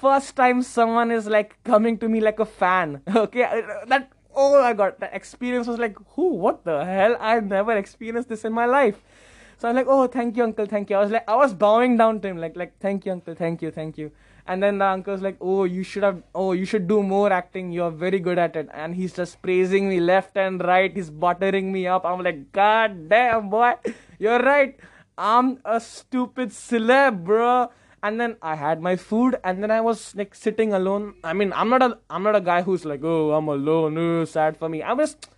First 0.00 0.36
time 0.36 0.62
someone 0.62 1.10
is 1.10 1.26
like 1.26 1.62
coming 1.64 1.96
to 1.98 2.08
me 2.08 2.20
like 2.20 2.40
a 2.40 2.46
fan. 2.46 3.02
Okay, 3.14 3.62
that 3.86 4.10
oh 4.34 4.60
my 4.60 4.72
god, 4.72 4.94
the 4.98 5.14
experience 5.14 5.66
was 5.66 5.78
like, 5.78 5.96
who, 6.14 6.34
what 6.34 6.64
the 6.64 6.84
hell? 6.84 7.16
I've 7.20 7.44
never 7.44 7.76
experienced 7.76 8.28
this 8.28 8.44
in 8.44 8.52
my 8.52 8.66
life. 8.66 9.02
So 9.58 9.68
I'm 9.68 9.76
like, 9.76 9.86
oh, 9.88 10.06
thank 10.06 10.36
you, 10.36 10.44
uncle, 10.44 10.66
thank 10.66 10.88
you. 10.90 10.96
I 10.96 11.00
was 11.00 11.10
like, 11.10 11.28
I 11.28 11.36
was 11.36 11.52
bowing 11.52 11.96
down 11.96 12.20
to 12.20 12.28
him, 12.28 12.38
like, 12.38 12.56
like, 12.56 12.78
thank 12.80 13.04
you, 13.04 13.12
uncle, 13.12 13.34
thank 13.34 13.60
you, 13.60 13.70
thank 13.70 13.98
you. 13.98 14.10
And 14.46 14.62
then 14.62 14.78
the 14.78 14.86
uncle's 14.86 15.20
like, 15.20 15.36
oh, 15.40 15.64
you 15.64 15.82
should 15.82 16.02
have, 16.02 16.22
oh, 16.34 16.52
you 16.52 16.64
should 16.64 16.88
do 16.88 17.02
more 17.02 17.30
acting. 17.32 17.70
You're 17.70 17.90
very 17.90 18.18
good 18.18 18.38
at 18.38 18.56
it. 18.56 18.68
And 18.72 18.96
he's 18.96 19.12
just 19.12 19.40
praising 19.42 19.88
me 19.88 20.00
left 20.00 20.36
and 20.36 20.64
right. 20.64 20.92
He's 20.92 21.10
buttering 21.10 21.70
me 21.70 21.86
up. 21.86 22.04
I'm 22.04 22.22
like, 22.22 22.50
god 22.52 23.08
damn, 23.08 23.50
boy, 23.50 23.74
you're 24.18 24.40
right. 24.40 24.78
I'm 25.18 25.58
a 25.64 25.78
stupid 25.78 26.48
celeb, 26.48 27.22
bro 27.22 27.70
and 28.02 28.20
then 28.20 28.36
I 28.42 28.54
had 28.54 28.80
my 28.80 28.96
food, 28.96 29.36
and 29.44 29.62
then 29.62 29.70
I 29.70 29.80
was 29.80 30.14
like 30.16 30.34
sitting 30.34 30.72
alone. 30.72 31.14
I 31.24 31.32
mean, 31.32 31.52
I'm 31.52 31.68
not 31.68 31.82
a 31.82 31.98
I'm 32.08 32.22
not 32.22 32.36
a 32.36 32.40
guy 32.40 32.62
who's 32.62 32.84
like, 32.84 33.02
oh, 33.04 33.32
I'm 33.32 33.48
alone, 33.48 33.98
oh, 33.98 34.24
sad 34.24 34.56
for 34.56 34.68
me. 34.68 34.82
I'm 34.82 34.98
just 34.98 35.28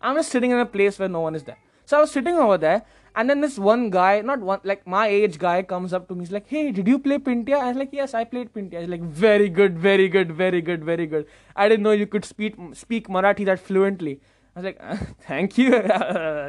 I'm 0.00 0.16
just 0.16 0.30
sitting 0.30 0.50
in 0.50 0.58
a 0.58 0.66
place 0.66 0.98
where 0.98 1.08
no 1.08 1.20
one 1.20 1.34
is 1.34 1.44
there. 1.44 1.58
So 1.84 1.98
I 1.98 2.00
was 2.00 2.10
sitting 2.10 2.36
over 2.36 2.58
there, 2.58 2.82
and 3.14 3.28
then 3.28 3.40
this 3.40 3.58
one 3.58 3.90
guy, 3.90 4.20
not 4.20 4.40
one 4.40 4.60
like 4.64 4.86
my 4.86 5.06
age 5.06 5.38
guy, 5.38 5.62
comes 5.62 5.92
up 5.92 6.08
to 6.08 6.14
me. 6.14 6.20
He's 6.20 6.32
like, 6.32 6.48
"Hey, 6.48 6.70
did 6.70 6.88
you 6.88 6.98
play 6.98 7.18
Pintia?" 7.18 7.58
I 7.60 7.68
was 7.68 7.76
like, 7.76 7.90
"Yes, 7.92 8.14
I 8.14 8.24
played 8.24 8.52
Pintia." 8.54 8.80
He's 8.80 8.88
like, 8.88 9.02
"Very 9.02 9.48
good, 9.48 9.78
very 9.78 10.08
good, 10.08 10.32
very 10.32 10.60
good, 10.60 10.84
very 10.84 11.06
good." 11.06 11.26
I 11.56 11.68
didn't 11.68 11.82
know 11.82 11.92
you 12.02 12.06
could 12.06 12.24
speak 12.24 12.56
speak 12.72 13.08
Marathi 13.08 13.44
that 13.46 13.60
fluently. 13.60 14.20
I 14.54 14.60
was 14.60 14.64
like, 14.64 14.78
uh, 14.80 14.96
"Thank 15.28 15.58
you." 15.58 15.74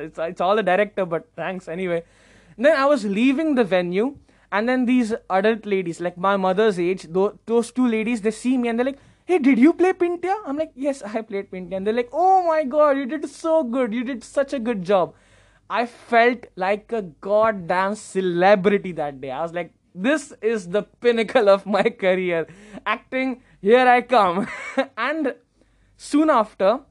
it's 0.05 0.19
it's 0.19 0.41
all 0.41 0.55
the 0.55 0.63
director, 0.63 1.05
but 1.05 1.27
thanks 1.35 1.67
anyway. 1.67 2.03
And 2.57 2.65
then 2.65 2.75
I 2.75 2.85
was 2.85 3.05
leaving 3.05 3.55
the 3.55 3.63
venue, 3.63 4.15
and 4.53 4.69
then 4.69 4.85
these 4.85 5.13
adult 5.31 5.65
ladies, 5.65 5.99
like 5.99 6.15
my 6.15 6.37
mother's 6.37 6.79
age, 6.79 7.07
those 7.11 7.71
two 7.71 7.87
ladies, 7.87 8.21
they 8.21 8.29
see 8.29 8.55
me 8.55 8.69
and 8.69 8.77
they're 8.77 8.85
like, 8.85 8.99
hey, 9.25 9.39
did 9.39 9.57
you 9.57 9.73
play 9.73 9.93
Pintia? 9.93 10.35
I'm 10.45 10.57
like, 10.57 10.71
yes, 10.75 11.01
I 11.01 11.21
played 11.23 11.49
Pintia. 11.49 11.77
And 11.77 11.87
they're 11.87 11.93
like, 12.01 12.09
oh 12.13 12.45
my 12.45 12.63
god, 12.63 12.97
you 12.97 13.07
did 13.07 13.27
so 13.27 13.63
good. 13.63 13.91
You 13.91 14.03
did 14.03 14.23
such 14.23 14.53
a 14.53 14.59
good 14.59 14.83
job. 14.83 15.15
I 15.71 15.87
felt 15.87 16.45
like 16.55 16.91
a 16.91 17.01
goddamn 17.01 17.95
celebrity 17.95 18.91
that 18.91 19.19
day. 19.19 19.31
I 19.31 19.41
was 19.41 19.53
like, 19.53 19.73
this 19.95 20.31
is 20.39 20.69
the 20.69 20.83
pinnacle 20.83 21.49
of 21.49 21.65
my 21.65 21.83
career. 21.83 22.45
Acting, 22.85 23.41
here 23.59 23.87
I 23.87 24.01
come. 24.01 24.47
and 24.97 25.33
soon 25.97 26.29
after, 26.29 26.81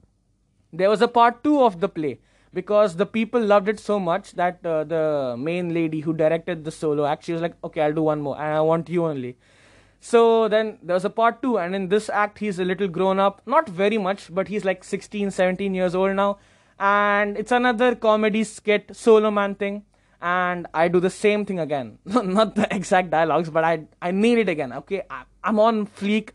there 0.73 0.91
was 0.91 1.01
a 1.01 1.07
part 1.07 1.45
two 1.45 1.63
of 1.63 1.79
the 1.79 1.89
play 1.89 2.19
because 2.53 2.97
the 2.97 3.07
people 3.07 3.41
loved 3.41 3.69
it 3.69 3.81
so 3.81 3.99
much 3.99 4.33
that 4.33 4.65
uh, 4.65 4.85
the 4.85 5.35
main 5.39 5.73
lady 5.73 6.01
who 6.01 6.13
directed 6.13 6.65
the 6.65 6.71
solo 6.71 7.07
act 7.07 7.25
she 7.25 7.33
was 7.33 7.43
like 7.43 7.55
okay 7.65 7.81
i'll 7.81 7.93
do 7.93 8.03
one 8.03 8.21
more 8.21 8.37
and 8.41 8.55
i 8.55 8.61
want 8.61 8.89
you 8.89 9.05
only. 9.05 9.37
So 10.05 10.49
then 10.49 10.79
there 10.83 10.95
was 10.95 11.05
a 11.05 11.11
part 11.11 11.43
two 11.43 11.59
and 11.61 11.77
in 11.77 11.89
this 11.89 12.11
act 12.11 12.41
he's 12.41 12.59
a 12.59 12.65
little 12.65 12.89
grown 12.89 13.21
up 13.21 13.41
not 13.47 13.69
very 13.69 13.99
much 13.99 14.35
but 14.35 14.49
he's 14.49 14.65
like 14.65 14.83
16 14.83 15.31
17 15.31 15.75
years 15.75 15.95
old 15.95 16.17
now. 16.17 16.39
And 16.81 17.37
it's 17.37 17.53
another 17.53 17.95
comedy 17.95 18.43
skit 18.43 18.91
solo 18.97 19.31
man 19.31 19.55
thing 19.55 19.85
and 20.21 20.67
i 20.75 20.89
do 20.89 20.99
the 20.99 21.11
same 21.11 21.45
thing 21.45 21.61
again. 21.61 21.99
Not 22.05 22.57
the 22.57 22.67
exact 22.75 23.11
dialogues 23.11 23.49
but 23.51 23.63
i 23.63 23.85
i 24.01 24.11
need 24.11 24.39
it 24.39 24.49
again 24.49 24.73
okay? 24.73 25.03
I, 25.09 25.23
i'm 25.45 25.61
on 25.61 25.87
fleek. 25.87 26.31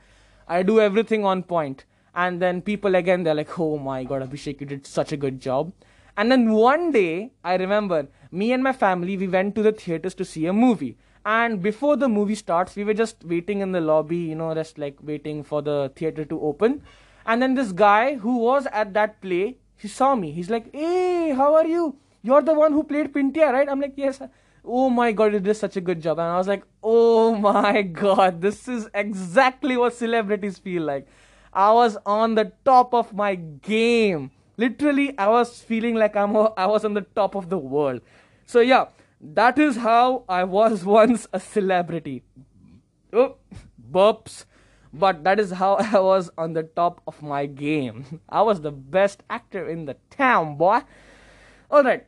I 0.47 0.63
do 0.63 0.79
everything 0.79 1.25
on 1.25 1.43
point. 1.43 1.83
And 2.15 2.41
then 2.41 2.61
people 2.61 2.95
again 2.95 3.23
they're 3.23 3.35
like 3.35 3.59
oh 3.59 3.77
my 3.77 4.05
god 4.05 4.21
abhishek 4.29 4.61
you 4.61 4.67
did 4.67 4.87
such 4.87 5.11
a 5.11 5.17
good 5.17 5.41
job 5.41 5.73
and 6.17 6.31
then 6.31 6.51
one 6.51 6.91
day, 6.91 7.31
I 7.43 7.55
remember 7.55 8.07
me 8.31 8.51
and 8.51 8.63
my 8.63 8.73
family, 8.73 9.15
we 9.17 9.27
went 9.27 9.53
to 9.55 9.61
the 9.61 9.71
theaters 9.71 10.15
to 10.15 10.25
see 10.25 10.47
a 10.47 10.53
movie. 10.53 10.97
And 11.25 11.61
before 11.61 11.95
the 11.95 12.09
movie 12.09 12.35
starts, 12.35 12.75
we 12.75 12.83
were 12.83 12.93
just 12.93 13.23
waiting 13.23 13.59
in 13.59 13.71
the 13.71 13.81
lobby, 13.81 14.17
you 14.17 14.35
know, 14.35 14.53
just 14.53 14.77
like 14.77 14.97
waiting 15.01 15.43
for 15.43 15.61
the 15.61 15.91
theater 15.95 16.25
to 16.25 16.41
open. 16.41 16.81
And 17.25 17.41
then 17.41 17.53
this 17.53 17.71
guy 17.71 18.15
who 18.15 18.37
was 18.37 18.65
at 18.71 18.93
that 18.93 19.21
play, 19.21 19.57
he 19.75 19.87
saw 19.87 20.15
me. 20.15 20.31
He's 20.31 20.49
like, 20.49 20.73
Hey, 20.73 21.33
how 21.33 21.53
are 21.53 21.67
you? 21.67 21.97
You're 22.23 22.41
the 22.41 22.53
one 22.53 22.71
who 22.71 22.83
played 22.83 23.13
Pintia, 23.13 23.51
right? 23.51 23.69
I'm 23.69 23.79
like, 23.79 23.93
Yes. 23.95 24.21
Oh 24.65 24.89
my 24.89 25.11
god, 25.11 25.33
you 25.33 25.39
did 25.39 25.55
such 25.55 25.77
a 25.77 25.81
good 25.81 26.01
job. 26.01 26.17
And 26.19 26.27
I 26.27 26.37
was 26.37 26.47
like, 26.47 26.63
Oh 26.81 27.35
my 27.35 27.81
god, 27.81 28.41
this 28.41 28.67
is 28.67 28.89
exactly 28.93 29.77
what 29.77 29.93
celebrities 29.93 30.57
feel 30.57 30.83
like. 30.83 31.07
I 31.53 31.71
was 31.73 31.97
on 32.05 32.35
the 32.35 32.53
top 32.63 32.93
of 32.93 33.13
my 33.13 33.35
game 33.35 34.31
Literally, 34.57 35.17
I 35.17 35.27
was 35.27 35.61
feeling 35.61 35.95
like 35.95 36.15
I'm 36.15 36.35
I 36.35 36.65
was 36.65 36.83
on 36.83 36.95
the 36.95 37.05
top 37.15 37.35
of 37.35 37.49
the 37.49 37.57
world. 37.59 38.01
So 38.45 38.59
yeah, 38.59 38.87
that 39.21 39.59
is 39.59 39.77
how 39.77 40.23
I 40.27 40.43
was 40.43 40.83
once 40.99 41.27
a 41.31 41.39
celebrity. 41.39 42.23
Oh, 43.13 43.37
burps. 43.91 44.45
But 44.93 45.23
that 45.25 45.39
is 45.39 45.51
how 45.51 45.75
I 45.75 45.99
was 45.99 46.31
on 46.37 46.53
the 46.53 46.63
top 46.63 47.01
of 47.05 47.21
my 47.21 47.45
game. 47.45 48.21
I 48.29 48.41
was 48.41 48.61
the 48.61 48.71
best 48.71 49.21
actor 49.29 49.69
in 49.69 49.85
the 49.85 49.97
town, 50.09 50.55
boy. 50.57 50.81
Alright, 51.69 52.07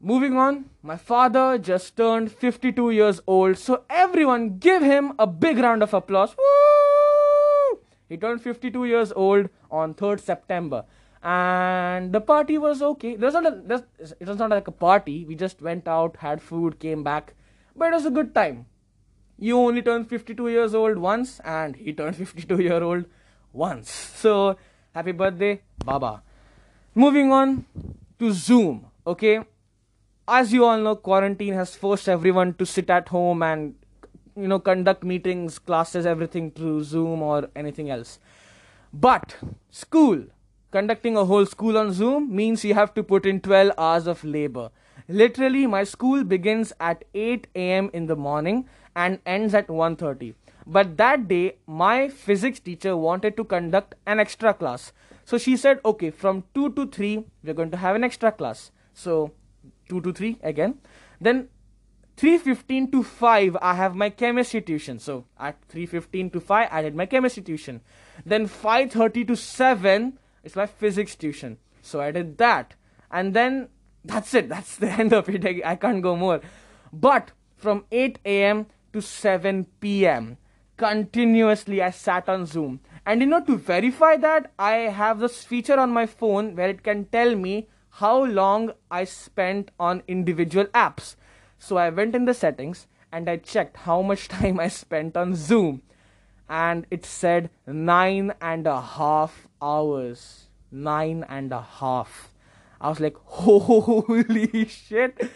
moving 0.00 0.36
on. 0.36 0.66
My 0.82 0.96
father 0.96 1.56
just 1.56 1.96
turned 1.96 2.30
52 2.32 2.90
years 2.90 3.20
old, 3.26 3.56
so 3.56 3.84
everyone 3.88 4.58
give 4.58 4.82
him 4.82 5.14
a 5.18 5.26
big 5.26 5.58
round 5.58 5.82
of 5.82 5.94
applause. 5.94 6.34
Woo! 6.36 7.78
He 8.08 8.16
turned 8.16 8.42
52 8.42 8.84
years 8.84 9.12
old 9.12 9.48
on 9.70 9.94
3rd 9.94 10.20
September 10.20 10.84
and 11.22 12.12
the 12.12 12.20
party 12.20 12.58
was 12.58 12.82
okay. 12.82 13.16
There's 13.16 13.34
not 13.34 13.46
a, 13.46 13.84
it 14.20 14.26
was 14.28 14.38
not 14.38 14.50
like 14.50 14.68
a 14.68 14.72
party. 14.72 15.24
We 15.24 15.34
just 15.34 15.60
went 15.62 15.88
out, 15.88 16.16
had 16.16 16.40
food, 16.40 16.78
came 16.78 17.02
back, 17.02 17.34
but 17.74 17.86
it 17.86 17.94
was 17.94 18.06
a 18.06 18.10
good 18.10 18.34
time. 18.34 18.66
You 19.38 19.58
only 19.58 19.82
turn 19.82 20.04
52 20.04 20.48
years 20.48 20.74
old 20.74 20.98
once, 20.98 21.40
and 21.40 21.76
he 21.76 21.92
turned 21.92 22.16
52 22.24 22.62
year 22.62 22.82
old 22.82 23.04
once. 23.52 23.90
So 23.90 24.56
happy 24.94 25.12
birthday, 25.12 25.62
Baba. 25.84 26.22
Moving 26.94 27.32
on 27.32 27.64
to 28.18 28.32
Zoom. 28.32 28.86
Okay, 29.06 29.40
as 30.26 30.52
you 30.52 30.64
all 30.64 30.78
know, 30.78 30.96
quarantine 30.96 31.54
has 31.54 31.74
forced 31.76 32.08
everyone 32.08 32.54
to 32.54 32.66
sit 32.66 32.90
at 32.90 33.08
home 33.08 33.42
and 33.42 33.74
you 34.36 34.48
know 34.48 34.58
conduct 34.58 35.04
meetings, 35.04 35.58
classes, 35.58 36.06
everything 36.06 36.50
through 36.50 36.84
Zoom 36.84 37.22
or 37.22 37.48
anything 37.54 37.90
else. 37.90 38.18
But 38.92 39.36
school 39.70 40.24
conducting 40.76 41.16
a 41.16 41.24
whole 41.24 41.46
school 41.46 41.78
on 41.82 41.92
Zoom 41.92 42.34
means 42.40 42.64
you 42.64 42.74
have 42.74 42.92
to 42.94 43.02
put 43.02 43.26
in 43.26 43.40
12 43.40 43.72
hours 43.78 44.06
of 44.06 44.24
labor. 44.24 44.70
Literally, 45.08 45.66
my 45.66 45.84
school 45.84 46.24
begins 46.24 46.72
at 46.80 47.04
8 47.14 47.46
a.m. 47.54 47.90
in 47.92 48.06
the 48.06 48.16
morning 48.16 48.68
and 49.04 49.20
ends 49.34 49.54
at 49.54 49.68
1:30. 49.68 50.34
But 50.76 50.96
that 50.98 51.28
day, 51.28 51.42
my 51.66 52.08
physics 52.08 52.60
teacher 52.68 52.96
wanted 52.96 53.36
to 53.36 53.44
conduct 53.52 53.94
an 54.14 54.20
extra 54.24 54.52
class. 54.62 54.92
So 55.24 55.38
she 55.38 55.56
said, 55.56 55.80
okay, 55.90 56.10
from 56.10 56.42
2 56.54 56.70
to 56.78 56.86
3, 56.96 57.12
we're 57.44 57.54
going 57.60 57.70
to 57.70 57.82
have 57.84 58.00
an 58.00 58.08
extra 58.08 58.32
class. 58.32 58.70
So 59.04 59.14
2 59.88 60.00
to 60.08 60.12
3 60.12 60.38
again. 60.52 60.74
Then 61.20 61.48
3.15 62.16 62.90
to 62.92 63.02
5, 63.02 63.56
I 63.60 63.74
have 63.74 63.94
my 63.94 64.10
chemistry 64.10 64.60
tuition. 64.60 64.98
So 64.98 65.24
at 65.38 65.56
3.15 65.68 66.32
to 66.32 66.40
5, 66.40 66.68
I 66.70 66.82
did 66.82 66.94
my 66.94 67.06
chemistry 67.06 67.42
tuition. 67.42 67.82
Then 68.24 68.48
5.30 68.48 69.26
to 69.28 69.36
7, 69.36 70.18
it's 70.46 70.54
my 70.54 70.66
physics 70.66 71.16
tuition. 71.16 71.58
So 71.82 72.00
I 72.00 72.12
did 72.12 72.38
that. 72.38 72.74
And 73.10 73.34
then 73.34 73.68
that's 74.04 74.32
it. 74.32 74.48
That's 74.48 74.76
the 74.76 74.90
end 74.90 75.12
of 75.12 75.28
it. 75.28 75.44
I, 75.44 75.72
I 75.72 75.74
can't 75.74 76.02
go 76.02 76.14
more. 76.14 76.40
But 76.92 77.32
from 77.56 77.84
8 77.90 78.20
a.m. 78.24 78.66
to 78.92 79.02
7 79.02 79.66
p.m., 79.80 80.38
continuously 80.76 81.82
I 81.82 81.90
sat 81.90 82.28
on 82.28 82.46
Zoom. 82.46 82.80
And 83.04 83.20
you 83.20 83.26
know, 83.26 83.42
to 83.44 83.56
verify 83.56 84.16
that, 84.18 84.52
I 84.56 84.74
have 85.00 85.18
this 85.18 85.42
feature 85.42 85.80
on 85.80 85.90
my 85.90 86.06
phone 86.06 86.54
where 86.54 86.68
it 86.68 86.84
can 86.84 87.06
tell 87.06 87.34
me 87.34 87.68
how 87.90 88.24
long 88.24 88.70
I 88.88 89.02
spent 89.02 89.72
on 89.80 90.04
individual 90.06 90.66
apps. 90.66 91.16
So 91.58 91.76
I 91.76 91.90
went 91.90 92.14
in 92.14 92.24
the 92.24 92.34
settings 92.34 92.86
and 93.10 93.28
I 93.28 93.38
checked 93.38 93.78
how 93.78 94.00
much 94.02 94.28
time 94.38 94.60
I 94.60 94.68
spent 94.68 95.16
on 95.16 95.34
Zoom 95.34 95.82
and 96.48 96.86
it 96.90 97.04
said 97.04 97.50
nine 97.66 98.32
and 98.40 98.66
a 98.66 98.80
half 98.80 99.48
hours. 99.60 100.48
Nine 100.70 101.24
and 101.28 101.52
a 101.52 101.62
half. 101.62 102.32
I 102.80 102.88
was 102.88 103.00
like, 103.00 103.16
holy 103.24 104.66
shit. 104.66 105.30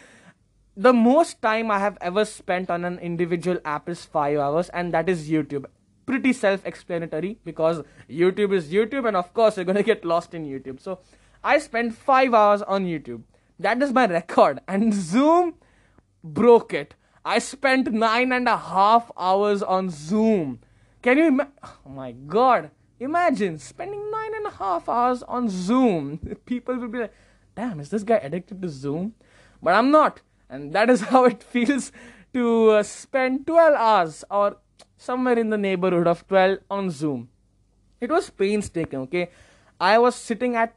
The 0.76 0.93
most 0.93 1.43
time 1.43 1.71
I 1.71 1.79
have 1.79 1.99
ever 2.00 2.25
spent 2.25 2.71
on 2.71 2.85
an 2.85 2.99
individual 2.99 3.59
app 3.64 3.88
is 3.88 4.05
five 4.05 4.38
hours, 4.38 4.68
and 4.70 4.94
that 4.94 5.09
is 5.09 5.29
YouTube. 5.29 5.66
Pretty 6.07 6.33
self 6.33 6.64
explanatory 6.64 7.38
because 7.44 7.83
YouTube 8.09 8.55
is 8.55 8.73
YouTube, 8.73 9.07
and 9.07 9.16
of 9.16 9.33
course, 9.35 9.57
you're 9.57 9.64
gonna 9.64 9.83
get 9.83 10.05
lost 10.05 10.35
in 10.35 10.44
YouTube. 10.46 10.81
So, 10.81 11.01
I 11.42 11.59
spent 11.59 11.94
five 11.94 12.35
hours 12.35 12.62
on 12.62 12.85
YouTube. 12.87 13.23
That 13.59 13.83
is 13.83 13.92
my 13.92 14.07
record, 14.07 14.61
and 14.68 14.94
Zoom 14.94 15.55
broke 16.23 16.73
it. 16.73 16.94
I 17.25 17.38
spent 17.38 17.92
nine 17.92 18.33
and 18.33 18.49
a 18.49 18.57
half 18.57 19.11
hours 19.18 19.62
on 19.62 19.90
Zoom 19.90 20.61
can 21.03 21.19
you 21.19 21.27
imagine? 21.29 21.53
Oh 21.63 21.91
my 21.91 22.13
god. 22.13 22.71
Imagine 22.99 23.59
spending 23.59 24.11
nine 24.11 24.35
and 24.35 24.47
a 24.47 24.51
half 24.51 24.89
hours 24.89 25.23
on 25.23 25.49
Zoom. 25.49 26.19
People 26.45 26.77
will 26.77 26.89
be 26.89 26.99
like, 26.99 27.15
damn, 27.55 27.81
is 27.81 27.89
this 27.89 28.03
guy 28.03 28.17
addicted 28.17 28.61
to 28.61 28.69
Zoom? 28.69 29.15
But 29.63 29.75
I'm 29.75 29.91
not. 29.91 30.21
And 30.49 30.73
that 30.73 30.91
is 30.91 31.01
how 31.13 31.25
it 31.25 31.43
feels 31.43 31.93
to 32.35 32.71
uh, 32.71 32.83
spend 32.83 33.47
12 33.47 33.75
hours 33.75 34.25
or 34.31 34.57
somewhere 34.97 35.39
in 35.39 35.51
the 35.51 35.59
neighborhood 35.59 36.07
of 36.07 36.27
12 36.29 36.59
on 36.71 36.91
Zoom. 36.91 37.29
It 38.01 38.11
was 38.11 38.31
painstaking, 38.31 39.01
okay? 39.01 39.31
I 39.81 39.99
was 39.99 40.15
sitting 40.15 40.57
at. 40.57 40.75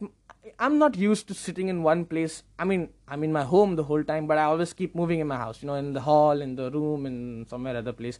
I'm 0.59 0.77
not 0.77 0.97
used 0.97 1.27
to 1.29 1.33
sitting 1.33 1.69
in 1.69 1.83
one 1.83 2.05
place. 2.05 2.43
I 2.59 2.65
mean, 2.65 2.89
I'm 3.07 3.23
in 3.23 3.31
my 3.31 3.43
home 3.43 3.75
the 3.75 3.83
whole 3.83 4.03
time, 4.03 4.27
but 4.27 4.37
I 4.37 4.43
always 4.43 4.73
keep 4.73 4.93
moving 4.93 5.19
in 5.19 5.27
my 5.27 5.37
house, 5.37 5.61
you 5.61 5.67
know, 5.67 5.75
in 5.75 5.93
the 5.93 6.01
hall, 6.01 6.41
in 6.41 6.55
the 6.55 6.69
room, 6.69 7.05
in 7.05 7.45
somewhere 7.49 7.77
other 7.77 7.93
place. 7.93 8.19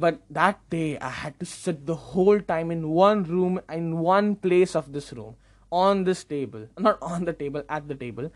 But 0.00 0.22
that 0.30 0.58
day, 0.70 0.98
I 0.98 1.10
had 1.10 1.38
to 1.40 1.46
sit 1.46 1.84
the 1.84 1.94
whole 1.94 2.40
time 2.40 2.70
in 2.70 2.88
one 2.88 3.24
room, 3.24 3.60
in 3.68 3.98
one 3.98 4.34
place 4.34 4.74
of 4.74 4.92
this 4.94 5.12
room, 5.12 5.36
on 5.70 6.04
this 6.04 6.24
table. 6.24 6.68
Not 6.78 6.96
on 7.02 7.26
the 7.26 7.34
table, 7.34 7.62
at 7.68 7.86
the 7.86 7.94
table. 7.94 8.32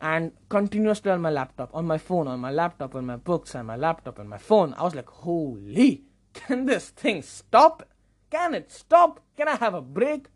And 0.00 0.32
continuously 0.48 1.12
on 1.12 1.22
my 1.22 1.30
laptop, 1.30 1.70
on 1.72 1.86
my 1.86 1.98
phone, 1.98 2.26
on 2.26 2.40
my 2.40 2.50
laptop, 2.50 2.96
on 2.96 3.06
my 3.06 3.14
books, 3.16 3.54
on 3.54 3.66
my 3.66 3.76
laptop, 3.76 4.18
on 4.18 4.28
my 4.28 4.38
phone. 4.38 4.74
I 4.74 4.82
was 4.82 4.96
like, 4.96 5.08
holy, 5.08 6.02
can 6.32 6.66
this 6.66 6.90
thing 6.90 7.22
stop? 7.22 7.86
Can 8.28 8.52
it 8.52 8.72
stop? 8.72 9.20
Can 9.36 9.46
I 9.46 9.54
have 9.54 9.74
a 9.74 9.80
break? 9.80 10.26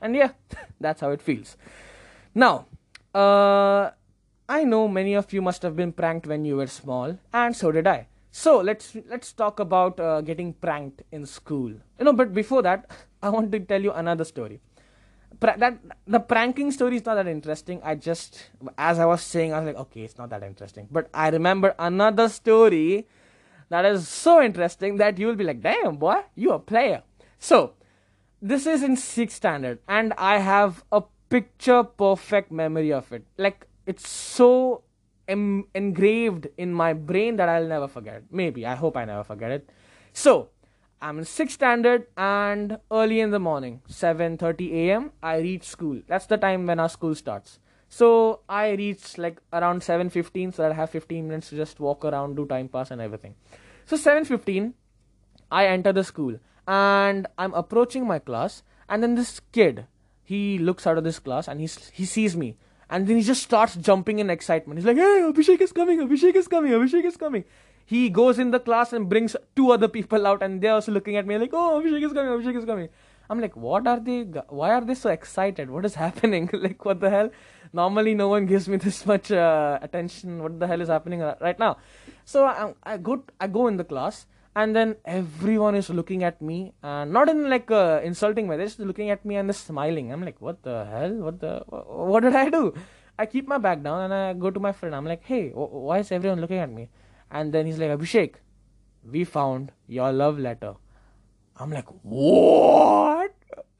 And 0.00 0.16
yeah, 0.16 0.30
that's 0.80 1.02
how 1.02 1.10
it 1.10 1.20
feels. 1.20 1.58
Now, 2.34 2.64
uh, 3.14 3.90
I 4.48 4.64
know 4.64 4.88
many 4.88 5.12
of 5.12 5.34
you 5.34 5.42
must 5.42 5.60
have 5.62 5.76
been 5.76 5.92
pranked 5.92 6.26
when 6.26 6.46
you 6.46 6.56
were 6.56 6.66
small, 6.66 7.18
and 7.32 7.54
so 7.54 7.70
did 7.70 7.86
I. 7.86 8.08
So 8.34 8.58
let's 8.58 8.96
let's 9.08 9.32
talk 9.32 9.60
about 9.60 10.00
uh, 10.00 10.20
getting 10.20 10.54
pranked 10.54 11.02
in 11.12 11.24
school. 11.24 11.70
You 11.70 12.04
know, 12.04 12.12
but 12.12 12.34
before 12.34 12.62
that, 12.62 12.90
I 13.22 13.28
want 13.30 13.52
to 13.52 13.60
tell 13.60 13.80
you 13.80 13.92
another 13.92 14.24
story. 14.24 14.58
Pra- 15.38 15.54
that 15.56 15.78
the 16.04 16.18
pranking 16.18 16.72
story 16.72 16.96
is 16.96 17.06
not 17.06 17.14
that 17.14 17.28
interesting. 17.28 17.80
I 17.84 17.94
just, 17.94 18.50
as 18.76 18.98
I 18.98 19.06
was 19.06 19.22
saying, 19.22 19.54
I 19.54 19.60
was 19.60 19.66
like, 19.68 19.76
okay, 19.86 20.02
it's 20.02 20.18
not 20.18 20.30
that 20.30 20.42
interesting. 20.42 20.88
But 20.90 21.08
I 21.14 21.28
remember 21.28 21.76
another 21.78 22.28
story 22.28 23.06
that 23.68 23.84
is 23.84 24.08
so 24.08 24.42
interesting 24.42 24.96
that 24.96 25.16
you 25.16 25.28
will 25.28 25.36
be 25.36 25.44
like, 25.44 25.62
damn 25.62 25.94
boy, 25.96 26.22
you 26.34 26.50
a 26.50 26.58
player. 26.58 27.04
So 27.38 27.74
this 28.42 28.66
is 28.66 28.82
in 28.82 28.96
sixth 28.96 29.36
standard, 29.36 29.78
and 29.86 30.12
I 30.18 30.38
have 30.38 30.82
a 30.90 31.04
picture 31.30 31.84
perfect 31.84 32.50
memory 32.50 32.92
of 32.92 33.12
it. 33.12 33.24
Like 33.38 33.68
it's 33.86 34.08
so 34.08 34.83
em- 35.28 35.66
engraved 35.74 36.48
in 36.56 36.72
my 36.72 36.92
brain 36.92 37.36
that 37.36 37.48
I'll 37.48 37.66
never 37.66 37.88
forget. 37.88 38.22
Maybe 38.30 38.66
I 38.66 38.74
hope 38.74 38.96
I 38.96 39.04
never 39.04 39.24
forget 39.24 39.50
it. 39.50 39.70
So 40.12 40.50
I'm 41.00 41.18
in 41.18 41.24
sixth 41.24 41.54
standard 41.54 42.06
and 42.16 42.78
early 42.90 43.20
in 43.20 43.30
the 43.30 43.38
morning, 43.38 43.82
7:30 43.88 44.72
a.m. 44.72 45.12
I 45.22 45.38
reach 45.38 45.64
school. 45.64 46.00
That's 46.06 46.26
the 46.26 46.36
time 46.36 46.66
when 46.66 46.80
our 46.80 46.88
school 46.88 47.14
starts. 47.14 47.58
So 47.88 48.40
I 48.48 48.70
reach 48.70 49.18
like 49.18 49.40
around 49.52 49.82
7:15, 49.82 50.52
so 50.54 50.62
that 50.62 50.72
I 50.72 50.74
have 50.74 50.90
15 50.90 51.28
minutes 51.28 51.50
to 51.50 51.56
just 51.56 51.78
walk 51.78 52.04
around, 52.04 52.36
do 52.36 52.46
time 52.46 52.68
pass 52.68 52.90
and 52.90 53.00
everything. 53.00 53.34
So 53.84 53.96
7:15, 53.96 54.72
I 55.50 55.66
enter 55.66 55.92
the 55.92 56.04
school 56.04 56.38
and 56.66 57.26
I'm 57.36 57.52
approaching 57.54 58.06
my 58.06 58.18
class, 58.18 58.62
and 58.88 59.02
then 59.02 59.14
this 59.14 59.40
kid, 59.52 59.86
he 60.22 60.58
looks 60.58 60.86
out 60.86 60.96
of 60.96 61.04
this 61.04 61.18
class 61.18 61.48
and 61.48 61.60
he 61.60 61.68
he 61.92 62.06
sees 62.06 62.36
me 62.36 62.56
and 62.90 63.06
then 63.06 63.16
he 63.16 63.22
just 63.22 63.42
starts 63.42 63.76
jumping 63.76 64.18
in 64.18 64.30
excitement. 64.30 64.78
He's 64.78 64.86
like, 64.86 64.96
hey, 64.96 65.22
Abhishek 65.22 65.60
is 65.60 65.72
coming, 65.72 66.00
Abhishek 66.00 66.34
is 66.34 66.48
coming, 66.48 66.72
Abhishek 66.72 67.04
is 67.04 67.16
coming. 67.16 67.44
He 67.86 68.08
goes 68.08 68.38
in 68.38 68.50
the 68.50 68.60
class 68.60 68.92
and 68.92 69.08
brings 69.08 69.36
two 69.54 69.70
other 69.70 69.88
people 69.88 70.26
out, 70.26 70.42
and 70.42 70.60
they're 70.60 70.72
also 70.72 70.92
looking 70.92 71.16
at 71.16 71.26
me 71.26 71.36
like, 71.38 71.50
oh, 71.52 71.80
Abhishek 71.80 72.04
is 72.04 72.12
coming, 72.12 72.32
Abhishek 72.32 72.56
is 72.56 72.64
coming. 72.64 72.88
I'm 73.28 73.40
like, 73.40 73.56
what 73.56 73.86
are 73.86 74.00
they? 74.00 74.22
Why 74.48 74.72
are 74.72 74.82
they 74.82 74.94
so 74.94 75.10
excited? 75.10 75.70
What 75.70 75.84
is 75.84 75.94
happening? 76.06 76.50
like, 76.52 76.84
what 76.84 77.00
the 77.00 77.10
hell? 77.10 77.30
Normally, 77.72 78.14
no 78.14 78.28
one 78.28 78.46
gives 78.46 78.68
me 78.68 78.76
this 78.76 79.04
much 79.12 79.30
uh, 79.30 79.78
attention. 79.82 80.42
What 80.42 80.60
the 80.60 80.66
hell 80.66 80.80
is 80.80 80.88
happening 80.88 81.20
right 81.20 81.58
now? 81.58 81.78
So 82.24 82.44
I, 82.44 82.72
I 82.82 82.96
go, 82.98 83.22
I 83.40 83.46
go 83.46 83.66
in 83.66 83.76
the 83.76 83.84
class, 83.84 84.26
and 84.56 84.76
then 84.76 84.94
everyone 85.04 85.74
is 85.74 85.90
looking 85.90 86.22
at 86.24 86.40
me 86.40 86.72
not 86.82 87.28
in 87.28 87.48
like 87.50 87.70
uh, 87.70 88.00
insulting 88.04 88.46
way 88.48 88.56
they're 88.56 88.66
just 88.66 88.78
looking 88.78 89.10
at 89.10 89.24
me 89.24 89.36
and 89.36 89.48
they're 89.48 89.54
smiling 89.54 90.12
i'm 90.12 90.24
like 90.24 90.40
what 90.40 90.62
the 90.62 90.84
hell 90.92 91.14
what 91.26 91.40
the 91.40 91.52
what 92.08 92.22
did 92.22 92.34
i 92.34 92.48
do 92.48 92.72
i 93.18 93.26
keep 93.26 93.48
my 93.48 93.58
back 93.58 93.82
down 93.82 94.02
and 94.02 94.14
i 94.14 94.32
go 94.32 94.50
to 94.50 94.60
my 94.60 94.72
friend 94.72 94.94
i'm 94.94 95.04
like 95.04 95.24
hey 95.24 95.50
why 95.50 95.98
is 95.98 96.12
everyone 96.12 96.40
looking 96.40 96.58
at 96.58 96.70
me 96.70 96.88
and 97.30 97.52
then 97.52 97.66
he's 97.66 97.78
like 97.78 97.90
abhishek 97.90 98.34
we 99.10 99.24
found 99.24 99.72
your 99.86 100.12
love 100.12 100.38
letter 100.38 100.74
i'm 101.56 101.70
like 101.70 101.88
what 102.02 103.34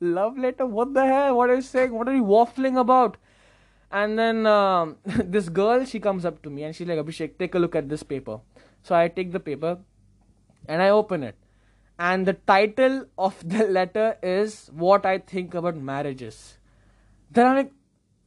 love 0.05 0.39
letter? 0.39 0.67
What 0.67 0.95
the 0.95 1.07
hell? 1.07 1.37
What 1.37 1.51
are 1.51 1.57
you 1.57 1.63
saying? 1.63 1.93
What 1.93 2.09
are 2.09 2.15
you 2.15 2.25
waffling 2.25 2.79
about? 2.79 3.17
And 3.91 4.19
then 4.19 4.47
um, 4.47 4.97
this 5.05 5.49
girl, 5.49 5.85
she 5.85 6.01
comes 6.01 6.25
up 6.25 6.43
to 6.43 6.51
me 6.51 6.65
and 6.65 6.75
she's 6.75 6.87
like, 6.87 6.99
Abhishek, 6.99 7.39
take 7.39 7.55
a 7.55 7.59
look 7.59 7.75
at 7.75 7.89
this 7.89 8.03
paper. 8.03 8.41
So 8.83 8.95
I 8.95 9.09
take 9.09 9.33
the 9.33 9.41
paper 9.41 9.79
and 10.67 10.83
I 10.83 10.89
open 10.91 11.23
it. 11.23 11.37
And 11.99 12.27
the 12.27 12.33
title 12.33 13.07
of 13.17 13.37
the 13.49 13.67
letter 13.67 14.17
is 14.23 14.71
What 14.75 15.07
I 15.07 15.19
Think 15.19 15.55
About 15.55 15.77
Marriages. 15.77 16.59
Then 17.31 17.47
I'm 17.47 17.57
like, 17.57 17.73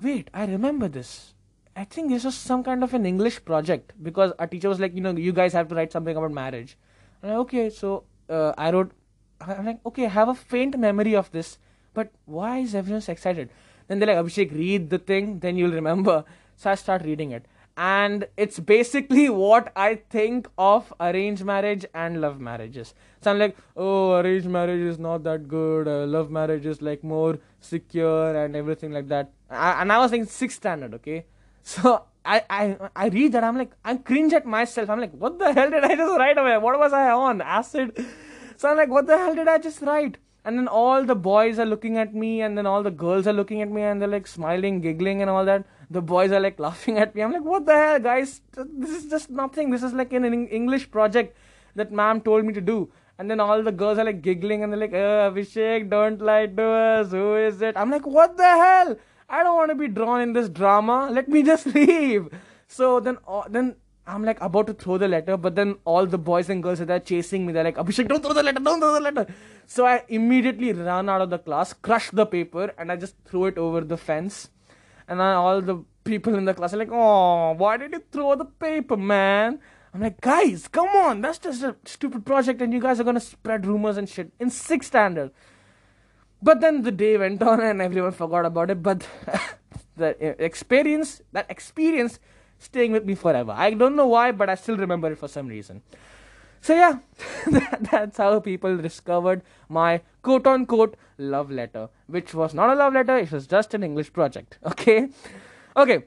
wait, 0.01 0.29
I 0.33 0.45
remember 0.45 0.87
this. 0.87 1.33
I 1.75 1.83
think 1.83 2.09
this 2.09 2.23
was 2.23 2.35
some 2.35 2.63
kind 2.63 2.83
of 2.83 2.93
an 2.93 3.05
English 3.05 3.45
project 3.45 3.93
because 4.01 4.31
our 4.39 4.47
teacher 4.47 4.69
was 4.69 4.79
like, 4.79 4.95
you 4.95 5.01
know, 5.01 5.11
you 5.11 5.31
guys 5.31 5.53
have 5.53 5.67
to 5.67 5.75
write 5.75 5.91
something 5.91 6.15
about 6.15 6.31
marriage. 6.31 6.77
And 7.21 7.31
like, 7.31 7.39
okay, 7.41 7.69
so 7.69 8.05
uh, 8.29 8.53
I 8.57 8.71
wrote, 8.71 8.91
I'm 9.39 9.65
like, 9.65 9.79
okay, 9.85 10.05
I 10.05 10.09
have 10.09 10.29
a 10.29 10.35
faint 10.35 10.77
memory 10.77 11.15
of 11.15 11.31
this, 11.31 11.59
but 11.93 12.11
why 12.25 12.59
is 12.59 12.73
everyone 12.73 13.01
so 13.01 13.11
excited? 13.11 13.49
Then 13.87 13.99
they're 13.99 14.15
like, 14.15 14.25
Abhishek, 14.25 14.51
read 14.51 14.89
the 14.89 14.97
thing, 14.97 15.39
then 15.39 15.55
you'll 15.55 15.71
remember. 15.71 16.25
So 16.55 16.71
I 16.71 16.75
start 16.75 17.03
reading 17.03 17.31
it. 17.31 17.45
And 17.77 18.27
it's 18.37 18.59
basically 18.59 19.29
what 19.29 19.71
I 19.75 19.95
think 20.09 20.49
of 20.57 20.91
arranged 20.99 21.45
marriage 21.45 21.85
and 21.93 22.19
love 22.19 22.39
marriages. 22.39 22.95
So 23.21 23.29
I'm 23.29 23.37
like, 23.37 23.55
oh, 23.75 24.13
arranged 24.13 24.47
marriage 24.47 24.81
is 24.81 24.97
not 24.97 25.23
that 25.25 25.47
good. 25.47 25.87
Uh, 25.87 26.07
love 26.07 26.31
marriage 26.31 26.65
is 26.65 26.81
like 26.81 27.03
more 27.03 27.37
secure 27.59 28.35
and 28.35 28.55
everything 28.55 28.91
like 28.91 29.07
that. 29.09 29.31
I, 29.51 29.81
and 29.81 29.93
I 29.93 29.99
was 29.99 30.11
like 30.11 30.27
sixth 30.27 30.57
standard, 30.57 30.95
okay? 30.95 31.25
So 31.67 32.05
I, 32.23 32.43
I 32.49 32.77
I 32.95 33.07
read 33.09 33.33
that 33.33 33.43
I'm 33.43 33.57
like 33.57 33.71
I'm 33.83 33.99
cringe 33.99 34.33
at 34.33 34.45
myself. 34.45 34.89
I'm 34.89 35.01
like, 35.01 35.11
what 35.11 35.37
the 35.37 35.51
hell 35.53 35.69
did 35.69 35.83
I 35.83 35.95
just 35.95 36.17
write 36.17 36.37
away? 36.37 36.57
What 36.57 36.79
was 36.79 36.93
I 36.93 37.11
on? 37.11 37.41
Acid. 37.41 38.05
So 38.55 38.69
I'm 38.69 38.77
like, 38.77 38.89
what 38.89 39.05
the 39.05 39.17
hell 39.17 39.35
did 39.35 39.47
I 39.47 39.57
just 39.57 39.81
write? 39.81 40.17
And 40.47 40.57
then 40.57 40.69
all 40.69 41.03
the 41.03 41.13
boys 41.13 41.59
are 41.59 41.65
looking 41.65 41.97
at 41.97 42.13
me, 42.15 42.41
and 42.41 42.57
then 42.57 42.65
all 42.65 42.81
the 42.81 42.91
girls 42.99 43.27
are 43.27 43.33
looking 43.33 43.61
at 43.61 43.69
me, 43.69 43.81
and 43.81 44.01
they're 44.01 44.13
like 44.13 44.27
smiling, 44.33 44.79
giggling, 44.79 45.21
and 45.21 45.29
all 45.29 45.43
that. 45.43 45.65
The 45.91 46.01
boys 46.01 46.31
are 46.31 46.39
like 46.39 46.57
laughing 46.65 46.99
at 46.99 47.13
me. 47.13 47.21
I'm 47.21 47.33
like, 47.33 47.43
what 47.43 47.65
the 47.65 47.73
hell, 47.73 47.99
guys? 47.99 48.39
This 48.53 48.91
is 48.91 49.09
just 49.09 49.29
nothing. 49.29 49.71
This 49.71 49.83
is 49.83 49.91
like 49.91 50.13
an 50.13 50.23
English 50.59 50.89
project 50.89 51.35
that 51.75 51.91
ma'am 51.91 52.21
told 52.21 52.45
me 52.45 52.53
to 52.53 52.61
do. 52.61 52.89
And 53.19 53.29
then 53.29 53.41
all 53.41 53.61
the 53.61 53.73
girls 53.73 53.97
are 53.97 54.05
like 54.05 54.21
giggling, 54.21 54.63
and 54.63 54.71
they're 54.71 54.79
like, 54.79 54.93
oh, 54.93 55.33
Abhishek, 55.33 55.89
don't 55.89 56.21
lie 56.21 56.45
to 56.45 56.63
us. 56.63 57.11
Who 57.11 57.35
is 57.35 57.61
it? 57.61 57.75
I'm 57.75 57.91
like, 57.91 58.07
what 58.07 58.37
the 58.37 58.43
hell? 58.43 58.95
I 59.27 59.43
don't 59.43 59.57
want 59.57 59.71
to 59.71 59.75
be 59.75 59.89
drawn 59.89 60.21
in 60.21 60.31
this 60.31 60.47
drama. 60.47 61.09
Let 61.11 61.27
me 61.27 61.43
just 61.43 61.65
leave. 61.81 62.29
So 62.69 63.01
then, 63.01 63.17
uh, 63.27 63.43
then 63.49 63.75
I'm 64.07 64.23
like 64.23 64.39
about 64.39 64.67
to 64.67 64.73
throw 64.73 64.97
the 64.97 65.07
letter, 65.07 65.35
but 65.35 65.55
then 65.55 65.75
all 65.83 66.05
the 66.05 66.17
boys 66.17 66.49
and 66.49 66.63
girls 66.63 66.79
are 66.79 66.85
there 66.85 66.99
chasing 66.99 67.45
me. 67.45 67.51
They're 67.51 67.65
like, 67.65 67.75
Abhishek, 67.75 68.07
don't 68.07 68.23
throw 68.23 68.33
the 68.33 68.41
letter, 68.41 68.59
don't 68.59 68.79
throw 68.79 68.93
the 68.93 69.01
letter. 69.01 69.27
So 69.65 69.85
I 69.85 70.03
immediately 70.07 70.71
ran 70.71 71.09
out 71.09 71.21
of 71.21 71.29
the 71.29 71.37
class, 71.37 71.73
crushed 71.73 72.15
the 72.15 72.25
paper, 72.25 72.73
and 72.77 72.89
I 72.89 72.95
just 72.95 73.15
threw 73.25 73.45
it 73.47 73.57
over 73.57 73.81
the 73.81 73.97
fence. 73.97 74.49
And 75.09 75.19
then 75.19 75.27
all 75.27 75.61
the 75.61 75.83
people 76.05 76.35
in 76.35 76.45
the 76.45 76.53
class 76.53 76.73
are 76.73 76.77
like, 76.77 76.91
oh, 76.91 77.51
why 77.53 77.75
did 77.75 77.91
you 77.91 78.01
throw 78.11 78.35
the 78.35 78.45
paper, 78.45 78.95
man? 78.95 79.59
I'm 79.93 80.01
like, 80.01 80.21
guys, 80.21 80.69
come 80.69 80.89
on, 80.89 81.21
that's 81.21 81.39
just 81.39 81.63
a 81.63 81.75
stupid 81.85 82.25
project, 82.25 82.61
and 82.61 82.71
you 82.71 82.79
guys 82.79 82.99
are 83.01 83.03
gonna 83.03 83.19
spread 83.19 83.65
rumors 83.65 83.97
and 83.97 84.07
shit 84.07 84.31
in 84.39 84.49
sixth 84.49 84.87
standard. 84.87 85.31
But 86.41 86.61
then 86.61 86.83
the 86.83 86.91
day 86.91 87.17
went 87.17 87.41
on 87.41 87.61
and 87.61 87.81
everyone 87.81 88.11
forgot 88.11 88.45
about 88.45 88.69
it. 88.69 88.83
But 88.83 89.07
the 89.97 90.43
experience, 90.43 91.21
that 91.31 91.49
experience, 91.49 92.19
staying 92.59 92.91
with 92.91 93.05
me 93.05 93.15
forever. 93.15 93.53
I 93.55 93.71
don't 93.73 93.95
know 93.95 94.07
why, 94.07 94.31
but 94.31 94.49
I 94.49 94.55
still 94.55 94.77
remember 94.77 95.11
it 95.11 95.17
for 95.17 95.27
some 95.27 95.47
reason. 95.47 95.81
So 96.61 96.73
yeah, 96.73 96.99
that's 97.91 98.17
how 98.17 98.39
people 98.39 98.77
discovered 98.77 99.43
my 99.69 100.01
quote 100.21 100.47
unquote 100.47 100.97
love 101.17 101.51
letter, 101.51 101.89
which 102.07 102.33
was 102.33 102.53
not 102.53 102.69
a 102.69 102.75
love 102.75 102.93
letter, 102.93 103.17
it 103.17 103.31
was 103.31 103.47
just 103.47 103.73
an 103.73 103.83
English 103.83 104.13
project. 104.13 104.57
Okay, 104.65 105.09
okay. 105.75 106.05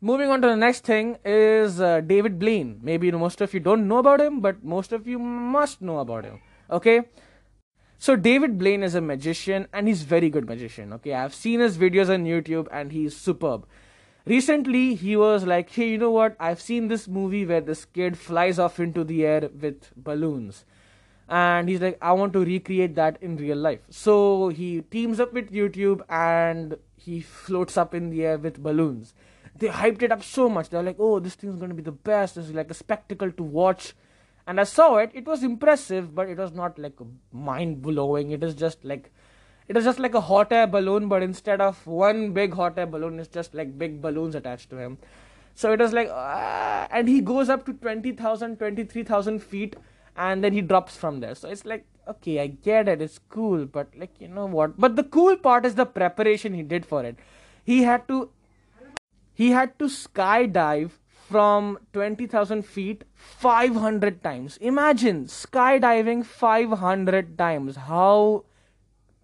Moving 0.00 0.30
on 0.30 0.42
to 0.42 0.48
the 0.48 0.56
next 0.56 0.84
thing 0.84 1.16
is 1.24 1.80
uh, 1.80 2.00
David 2.00 2.38
Blaine. 2.38 2.78
Maybe 2.82 3.10
most 3.10 3.40
of 3.40 3.54
you 3.54 3.60
don't 3.60 3.88
know 3.88 3.98
about 3.98 4.20
him, 4.20 4.40
but 4.40 4.62
most 4.62 4.92
of 4.92 5.06
you 5.08 5.18
must 5.18 5.80
know 5.80 6.00
about 6.00 6.24
him. 6.24 6.40
Okay, 6.70 7.00
so 7.98 8.14
David 8.14 8.58
Blaine 8.58 8.82
is 8.82 8.94
a 8.94 9.00
magician 9.00 9.68
and 9.72 9.88
he's 9.88 10.02
very 10.02 10.28
good 10.28 10.46
magician. 10.46 10.92
Okay, 10.94 11.14
I've 11.14 11.34
seen 11.34 11.60
his 11.60 11.78
videos 11.78 12.12
on 12.12 12.24
YouTube 12.24 12.68
and 12.70 12.92
he's 12.92 13.16
superb. 13.16 13.66
Recently, 14.26 14.94
he 14.96 15.16
was 15.16 15.44
like, 15.46 15.70
"Hey, 15.70 15.88
you 15.90 15.98
know 15.98 16.10
what? 16.10 16.36
I've 16.40 16.60
seen 16.60 16.88
this 16.88 17.06
movie 17.06 17.46
where 17.46 17.60
this 17.60 17.84
kid 17.84 18.18
flies 18.18 18.58
off 18.58 18.80
into 18.80 19.04
the 19.04 19.24
air 19.24 19.48
with 19.66 19.92
balloons." 19.96 20.64
And 21.28 21.68
he's 21.68 21.80
like, 21.80 21.98
"I 22.02 22.12
want 22.12 22.32
to 22.34 22.44
recreate 22.44 22.96
that 22.96 23.18
in 23.20 23.36
real 23.36 23.56
life." 23.56 23.86
So 23.88 24.48
he 24.48 24.70
teams 24.96 25.20
up 25.20 25.32
with 25.32 25.52
YouTube 25.52 26.02
and 26.08 26.76
he 26.96 27.20
floats 27.20 27.76
up 27.76 27.94
in 27.94 28.10
the 28.10 28.24
air 28.24 28.38
with 28.38 28.62
balloons. 28.62 29.14
They 29.54 29.68
hyped 29.68 30.02
it 30.02 30.12
up 30.12 30.22
so 30.22 30.48
much. 30.48 30.70
They're 30.70 30.82
like, 30.82 30.98
"Oh, 30.98 31.20
this 31.20 31.36
thing's 31.36 31.58
going 31.58 31.70
to 31.70 31.80
be 31.82 31.88
the 31.90 32.00
best. 32.10 32.34
This 32.34 32.46
is 32.46 32.54
like 32.54 32.70
a 32.70 32.80
spectacle 32.82 33.30
to 33.30 33.42
watch." 33.42 33.94
and 34.46 34.60
I 34.60 34.64
saw 34.64 34.96
it. 34.96 35.10
It 35.12 35.26
was 35.26 35.42
impressive, 35.42 36.14
but 36.14 36.28
it 36.28 36.38
was 36.38 36.52
not 36.52 36.78
like 36.78 36.98
mind 37.32 37.82
blowing. 37.82 38.30
It 38.30 38.44
is 38.44 38.54
just 38.54 38.84
like 38.84 39.10
it 39.68 39.76
is 39.76 39.84
just 39.84 39.98
like 39.98 40.14
a 40.14 40.20
hot 40.20 40.52
air 40.52 40.66
balloon, 40.66 41.08
but 41.08 41.22
instead 41.22 41.60
of 41.60 41.86
one 41.86 42.32
big 42.32 42.54
hot 42.54 42.78
air 42.78 42.86
balloon, 42.86 43.18
it's 43.18 43.28
just 43.28 43.54
like 43.54 43.78
big 43.78 44.00
balloons 44.00 44.34
attached 44.34 44.70
to 44.70 44.78
him. 44.78 44.98
So 45.54 45.72
it 45.72 45.80
was 45.80 45.92
like, 45.92 46.08
uh, 46.08 46.86
and 46.90 47.08
he 47.08 47.20
goes 47.20 47.48
up 47.48 47.64
to 47.66 47.72
20,000, 47.72 48.58
23,000 48.58 49.42
feet, 49.42 49.76
and 50.16 50.44
then 50.44 50.52
he 50.52 50.60
drops 50.60 50.96
from 50.96 51.20
there. 51.20 51.34
So 51.34 51.48
it's 51.48 51.64
like, 51.64 51.84
okay, 52.06 52.40
I 52.40 52.46
get 52.48 52.88
it, 52.88 53.02
it's 53.02 53.18
cool, 53.28 53.66
but 53.66 53.88
like, 53.96 54.20
you 54.20 54.28
know 54.28 54.46
what? 54.46 54.78
But 54.78 54.96
the 54.96 55.04
cool 55.04 55.36
part 55.36 55.66
is 55.66 55.74
the 55.74 55.86
preparation 55.86 56.54
he 56.54 56.62
did 56.62 56.86
for 56.86 57.04
it. 57.04 57.16
He 57.64 57.82
had 57.82 58.06
to, 58.08 58.30
he 59.34 59.50
had 59.50 59.78
to 59.78 59.86
skydive 59.86 60.92
from 61.28 61.78
20,000 61.92 62.64
feet 62.64 63.04
500 63.14 64.22
times. 64.22 64.56
Imagine 64.58 65.24
skydiving 65.24 66.24
500 66.24 67.36
times. 67.36 67.76
How 67.76 68.44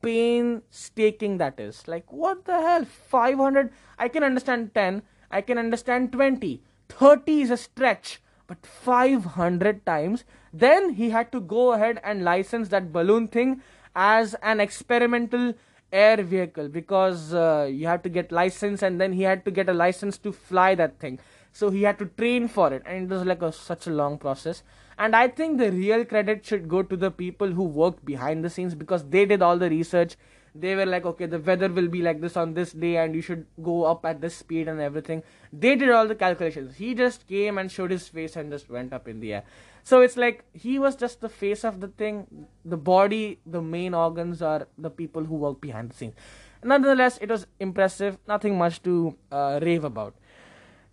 painstaking 0.02 1.38
that 1.38 1.58
is. 1.58 1.86
Like, 1.88 2.12
what 2.12 2.44
the 2.44 2.60
hell? 2.60 2.84
500? 2.84 3.72
I 3.98 4.08
can 4.08 4.22
understand 4.22 4.74
10, 4.74 5.02
I 5.30 5.40
can 5.40 5.58
understand 5.58 6.12
20. 6.12 6.62
30 6.88 7.40
is 7.40 7.50
a 7.50 7.56
stretch, 7.56 8.20
but 8.46 8.66
500 8.66 9.86
times. 9.86 10.24
Then 10.52 10.90
he 10.90 11.10
had 11.10 11.32
to 11.32 11.40
go 11.40 11.72
ahead 11.72 12.00
and 12.04 12.24
license 12.24 12.68
that 12.68 12.92
balloon 12.92 13.28
thing 13.28 13.62
as 13.94 14.34
an 14.42 14.60
experimental 14.60 15.54
air 15.92 16.22
vehicle 16.22 16.68
because 16.68 17.34
uh, 17.34 17.68
you 17.70 17.86
have 17.86 18.02
to 18.02 18.08
get 18.08 18.32
license 18.32 18.82
and 18.82 19.00
then 19.00 19.12
he 19.12 19.22
had 19.22 19.44
to 19.44 19.50
get 19.50 19.68
a 19.68 19.72
license 19.72 20.16
to 20.16 20.32
fly 20.32 20.74
that 20.74 20.98
thing 20.98 21.18
so 21.52 21.68
he 21.68 21.82
had 21.82 21.98
to 21.98 22.06
train 22.06 22.48
for 22.48 22.72
it 22.72 22.82
and 22.86 23.04
it 23.04 23.14
was 23.14 23.26
like 23.26 23.42
a, 23.42 23.52
such 23.52 23.86
a 23.86 23.90
long 23.90 24.16
process 24.16 24.62
and 24.98 25.16
i 25.16 25.26
think 25.28 25.59
the 25.59 25.70
real 25.72 26.05
credit 26.05 26.44
should 26.44 26.68
go 26.68 26.83
to 26.83 26.96
the 26.96 27.11
people 27.11 27.50
who 27.59 27.64
worked 27.64 28.05
behind 28.05 28.44
the 28.44 28.50
scenes 28.50 28.74
because 28.74 29.05
they 29.05 29.24
did 29.24 29.42
all 29.42 29.59
the 29.59 29.70
research. 29.70 30.16
They 30.55 30.74
were 30.74 30.85
like 30.85 31.07
okay 31.07 31.24
the 31.24 31.38
weather 31.38 31.68
will 31.68 31.88
be 31.88 32.02
like 32.02 32.20
this 32.20 32.37
on 32.37 32.52
this 32.52 32.72
day 32.72 32.96
and 32.98 33.14
you 33.14 33.22
should 33.22 33.46
go 33.62 33.85
up 33.85 34.05
at 34.05 34.20
this 34.20 34.37
speed 34.37 34.68
and 34.68 34.81
everything. 34.81 35.22
They 35.50 35.76
did 35.76 35.90
all 35.90 36.07
the 36.07 36.14
calculations. 36.14 36.76
He 36.76 36.94
just 36.94 37.26
came 37.26 37.57
and 37.57 37.72
showed 37.72 37.90
his 37.90 38.07
face 38.09 38.37
and 38.37 38.50
just 38.50 38.68
went 38.68 38.92
up 38.92 39.09
in 39.09 39.20
the 39.20 39.33
air. 39.35 39.44
So 39.83 40.02
it's 40.02 40.18
like 40.18 40.44
he 40.52 40.78
was 40.78 40.94
just 40.94 41.22
the 41.22 41.31
face 41.31 41.64
of 41.64 41.81
the 41.81 41.88
thing. 41.88 42.46
The 42.66 42.76
body 42.76 43.38
the 43.46 43.62
main 43.62 43.94
organs 43.94 44.42
are 44.42 44.68
the 44.76 44.90
people 44.90 45.24
who 45.24 45.37
work 45.37 45.61
behind 45.61 45.90
the 45.90 45.96
scenes. 45.96 46.14
Nonetheless 46.62 47.18
it 47.22 47.31
was 47.31 47.46
impressive. 47.59 48.18
Nothing 48.28 48.59
much 48.59 48.83
to 48.83 49.16
uh, 49.31 49.59
rave 49.62 49.85
about. 49.85 50.14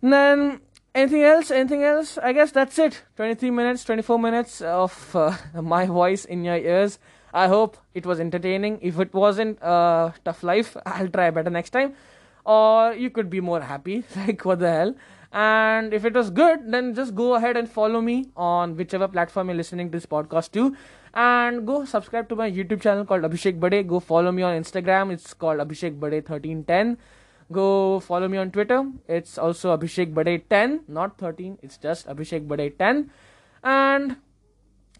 Then 0.00 0.60
anything 0.94 1.22
else? 1.22 1.50
Anything 1.50 1.82
else? 1.82 2.18
I 2.18 2.32
guess 2.32 2.52
that's 2.52 2.78
it. 2.78 3.02
23 3.16 3.50
minutes, 3.50 3.84
24 3.84 4.18
minutes 4.18 4.60
of 4.60 5.16
uh, 5.16 5.36
my 5.62 5.86
voice 5.86 6.24
in 6.24 6.44
your 6.44 6.56
ears. 6.56 6.98
I 7.32 7.46
hope 7.46 7.76
it 7.94 8.06
was 8.06 8.18
entertaining. 8.18 8.78
If 8.82 8.98
it 8.98 9.14
wasn't, 9.14 9.62
uh, 9.62 10.12
tough 10.24 10.42
life. 10.42 10.76
I'll 10.86 11.08
try 11.08 11.30
better 11.30 11.50
next 11.50 11.70
time. 11.70 11.94
Or 12.44 12.92
you 12.92 13.10
could 13.10 13.30
be 13.30 13.40
more 13.40 13.60
happy. 13.60 14.04
like, 14.16 14.44
what 14.44 14.60
the 14.60 14.70
hell? 14.70 14.94
And 15.32 15.94
if 15.94 16.04
it 16.04 16.14
was 16.14 16.30
good, 16.30 16.72
then 16.72 16.94
just 16.94 17.14
go 17.14 17.34
ahead 17.34 17.56
and 17.56 17.70
follow 17.70 18.00
me 18.00 18.30
on 18.36 18.76
whichever 18.76 19.06
platform 19.06 19.48
you're 19.48 19.56
listening 19.56 19.90
to 19.90 19.96
this 19.98 20.06
podcast 20.06 20.50
to. 20.52 20.76
And 21.14 21.66
go 21.66 21.84
subscribe 21.84 22.28
to 22.30 22.36
my 22.36 22.50
YouTube 22.50 22.80
channel 22.80 23.04
called 23.04 23.22
Abhishek 23.22 23.60
Bade. 23.60 23.86
Go 23.86 24.00
follow 24.00 24.32
me 24.32 24.42
on 24.42 24.60
Instagram. 24.60 25.12
It's 25.12 25.32
called 25.34 25.58
Abhishek 25.58 26.00
Bade 26.00 26.28
1310 26.28 26.98
Go 27.52 28.00
follow 28.00 28.28
me 28.28 28.38
on 28.38 28.50
Twitter. 28.50 28.84
It's 29.08 29.36
also 29.36 29.76
Abhishek 29.76 30.14
Bade 30.14 30.48
10, 30.48 30.84
not 30.88 31.18
13. 31.18 31.58
It's 31.62 31.76
just 31.76 32.06
Abhishek 32.06 32.46
Bade 32.46 32.78
10. 32.78 33.10
And 33.64 34.16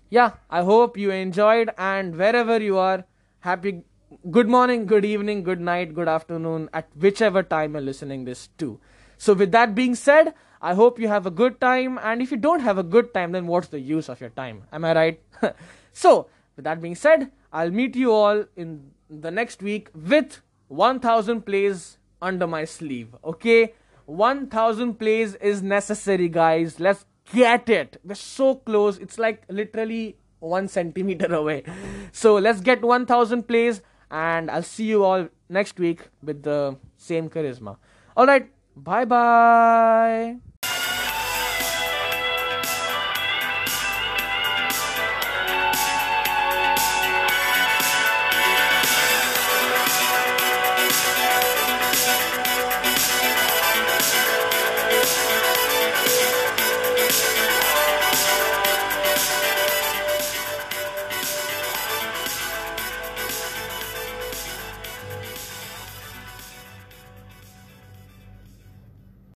yeah, 0.09 0.33
I 0.51 0.63
hope 0.63 0.97
you 0.97 1.11
enjoyed. 1.11 1.71
And 1.79 2.17
wherever 2.17 2.61
you 2.61 2.79
are, 2.79 3.05
happy 3.41 3.85
good 4.31 4.49
morning, 4.49 4.87
good 4.87 5.05
evening, 5.05 5.43
good 5.43 5.61
night, 5.61 5.95
good 5.95 6.09
afternoon, 6.09 6.69
at 6.73 6.89
whichever 6.97 7.43
time 7.43 7.75
you're 7.75 7.83
listening 7.83 8.25
this 8.25 8.49
to. 8.59 8.81
So 9.19 9.35
with 9.35 9.53
that 9.53 9.75
being 9.75 9.95
said, 9.95 10.35
I 10.61 10.75
hope 10.75 10.99
you 10.99 11.09
have 11.09 11.27
a 11.27 11.31
good 11.31 11.61
time. 11.61 11.99
And 12.03 12.21
if 12.21 12.31
you 12.31 12.37
don't 12.37 12.61
have 12.61 12.79
a 12.79 12.83
good 12.83 13.15
time, 13.15 13.33
then 13.33 13.47
what's 13.47 13.69
the 13.69 13.81
use 13.81 14.09
of 14.09 14.21
your 14.21 14.31
time? 14.31 14.65
Am 14.73 14.85
I 14.85 14.95
right? 14.95 15.21
so 15.93 16.27
with 16.57 16.65
that 16.65 16.81
being 16.81 16.95
said, 16.95 17.31
I'll 17.53 17.71
meet 17.71 17.97
you 17.97 18.13
all 18.13 18.45
in 18.57 18.91
the 19.09 19.31
next 19.31 19.63
week 19.63 19.89
with 19.95 20.41
1000 20.69 21.43
plays 21.47 21.99
under 22.23 22.47
my 22.47 22.65
sleeve. 22.65 23.15
Okay, 23.25 23.75
1000 24.07 24.95
plays 24.95 25.35
is 25.37 25.63
necessary, 25.63 26.29
guys. 26.29 26.81
Let's 26.81 27.05
get 27.33 27.69
it. 27.69 28.01
We're 28.05 28.15
so 28.15 28.57
close. 28.57 28.99
It's 28.99 29.19
like 29.19 29.45
literally 29.49 30.17
one 30.41 30.69
centimeter 30.69 31.33
away. 31.43 31.65
So 32.13 32.35
let's 32.37 32.61
get 32.61 32.83
1000 32.83 33.47
plays, 33.47 33.83
and 34.11 34.51
I'll 34.51 34.63
see 34.63 34.85
you 34.85 35.05
all 35.05 35.29
next 35.49 35.79
week 35.79 36.09
with 36.23 36.43
the 36.43 36.77
same 36.97 37.29
charisma. 37.31 37.77
All 38.17 38.27
right, 38.27 38.51
bye 38.77 39.05
bye. 39.05 40.50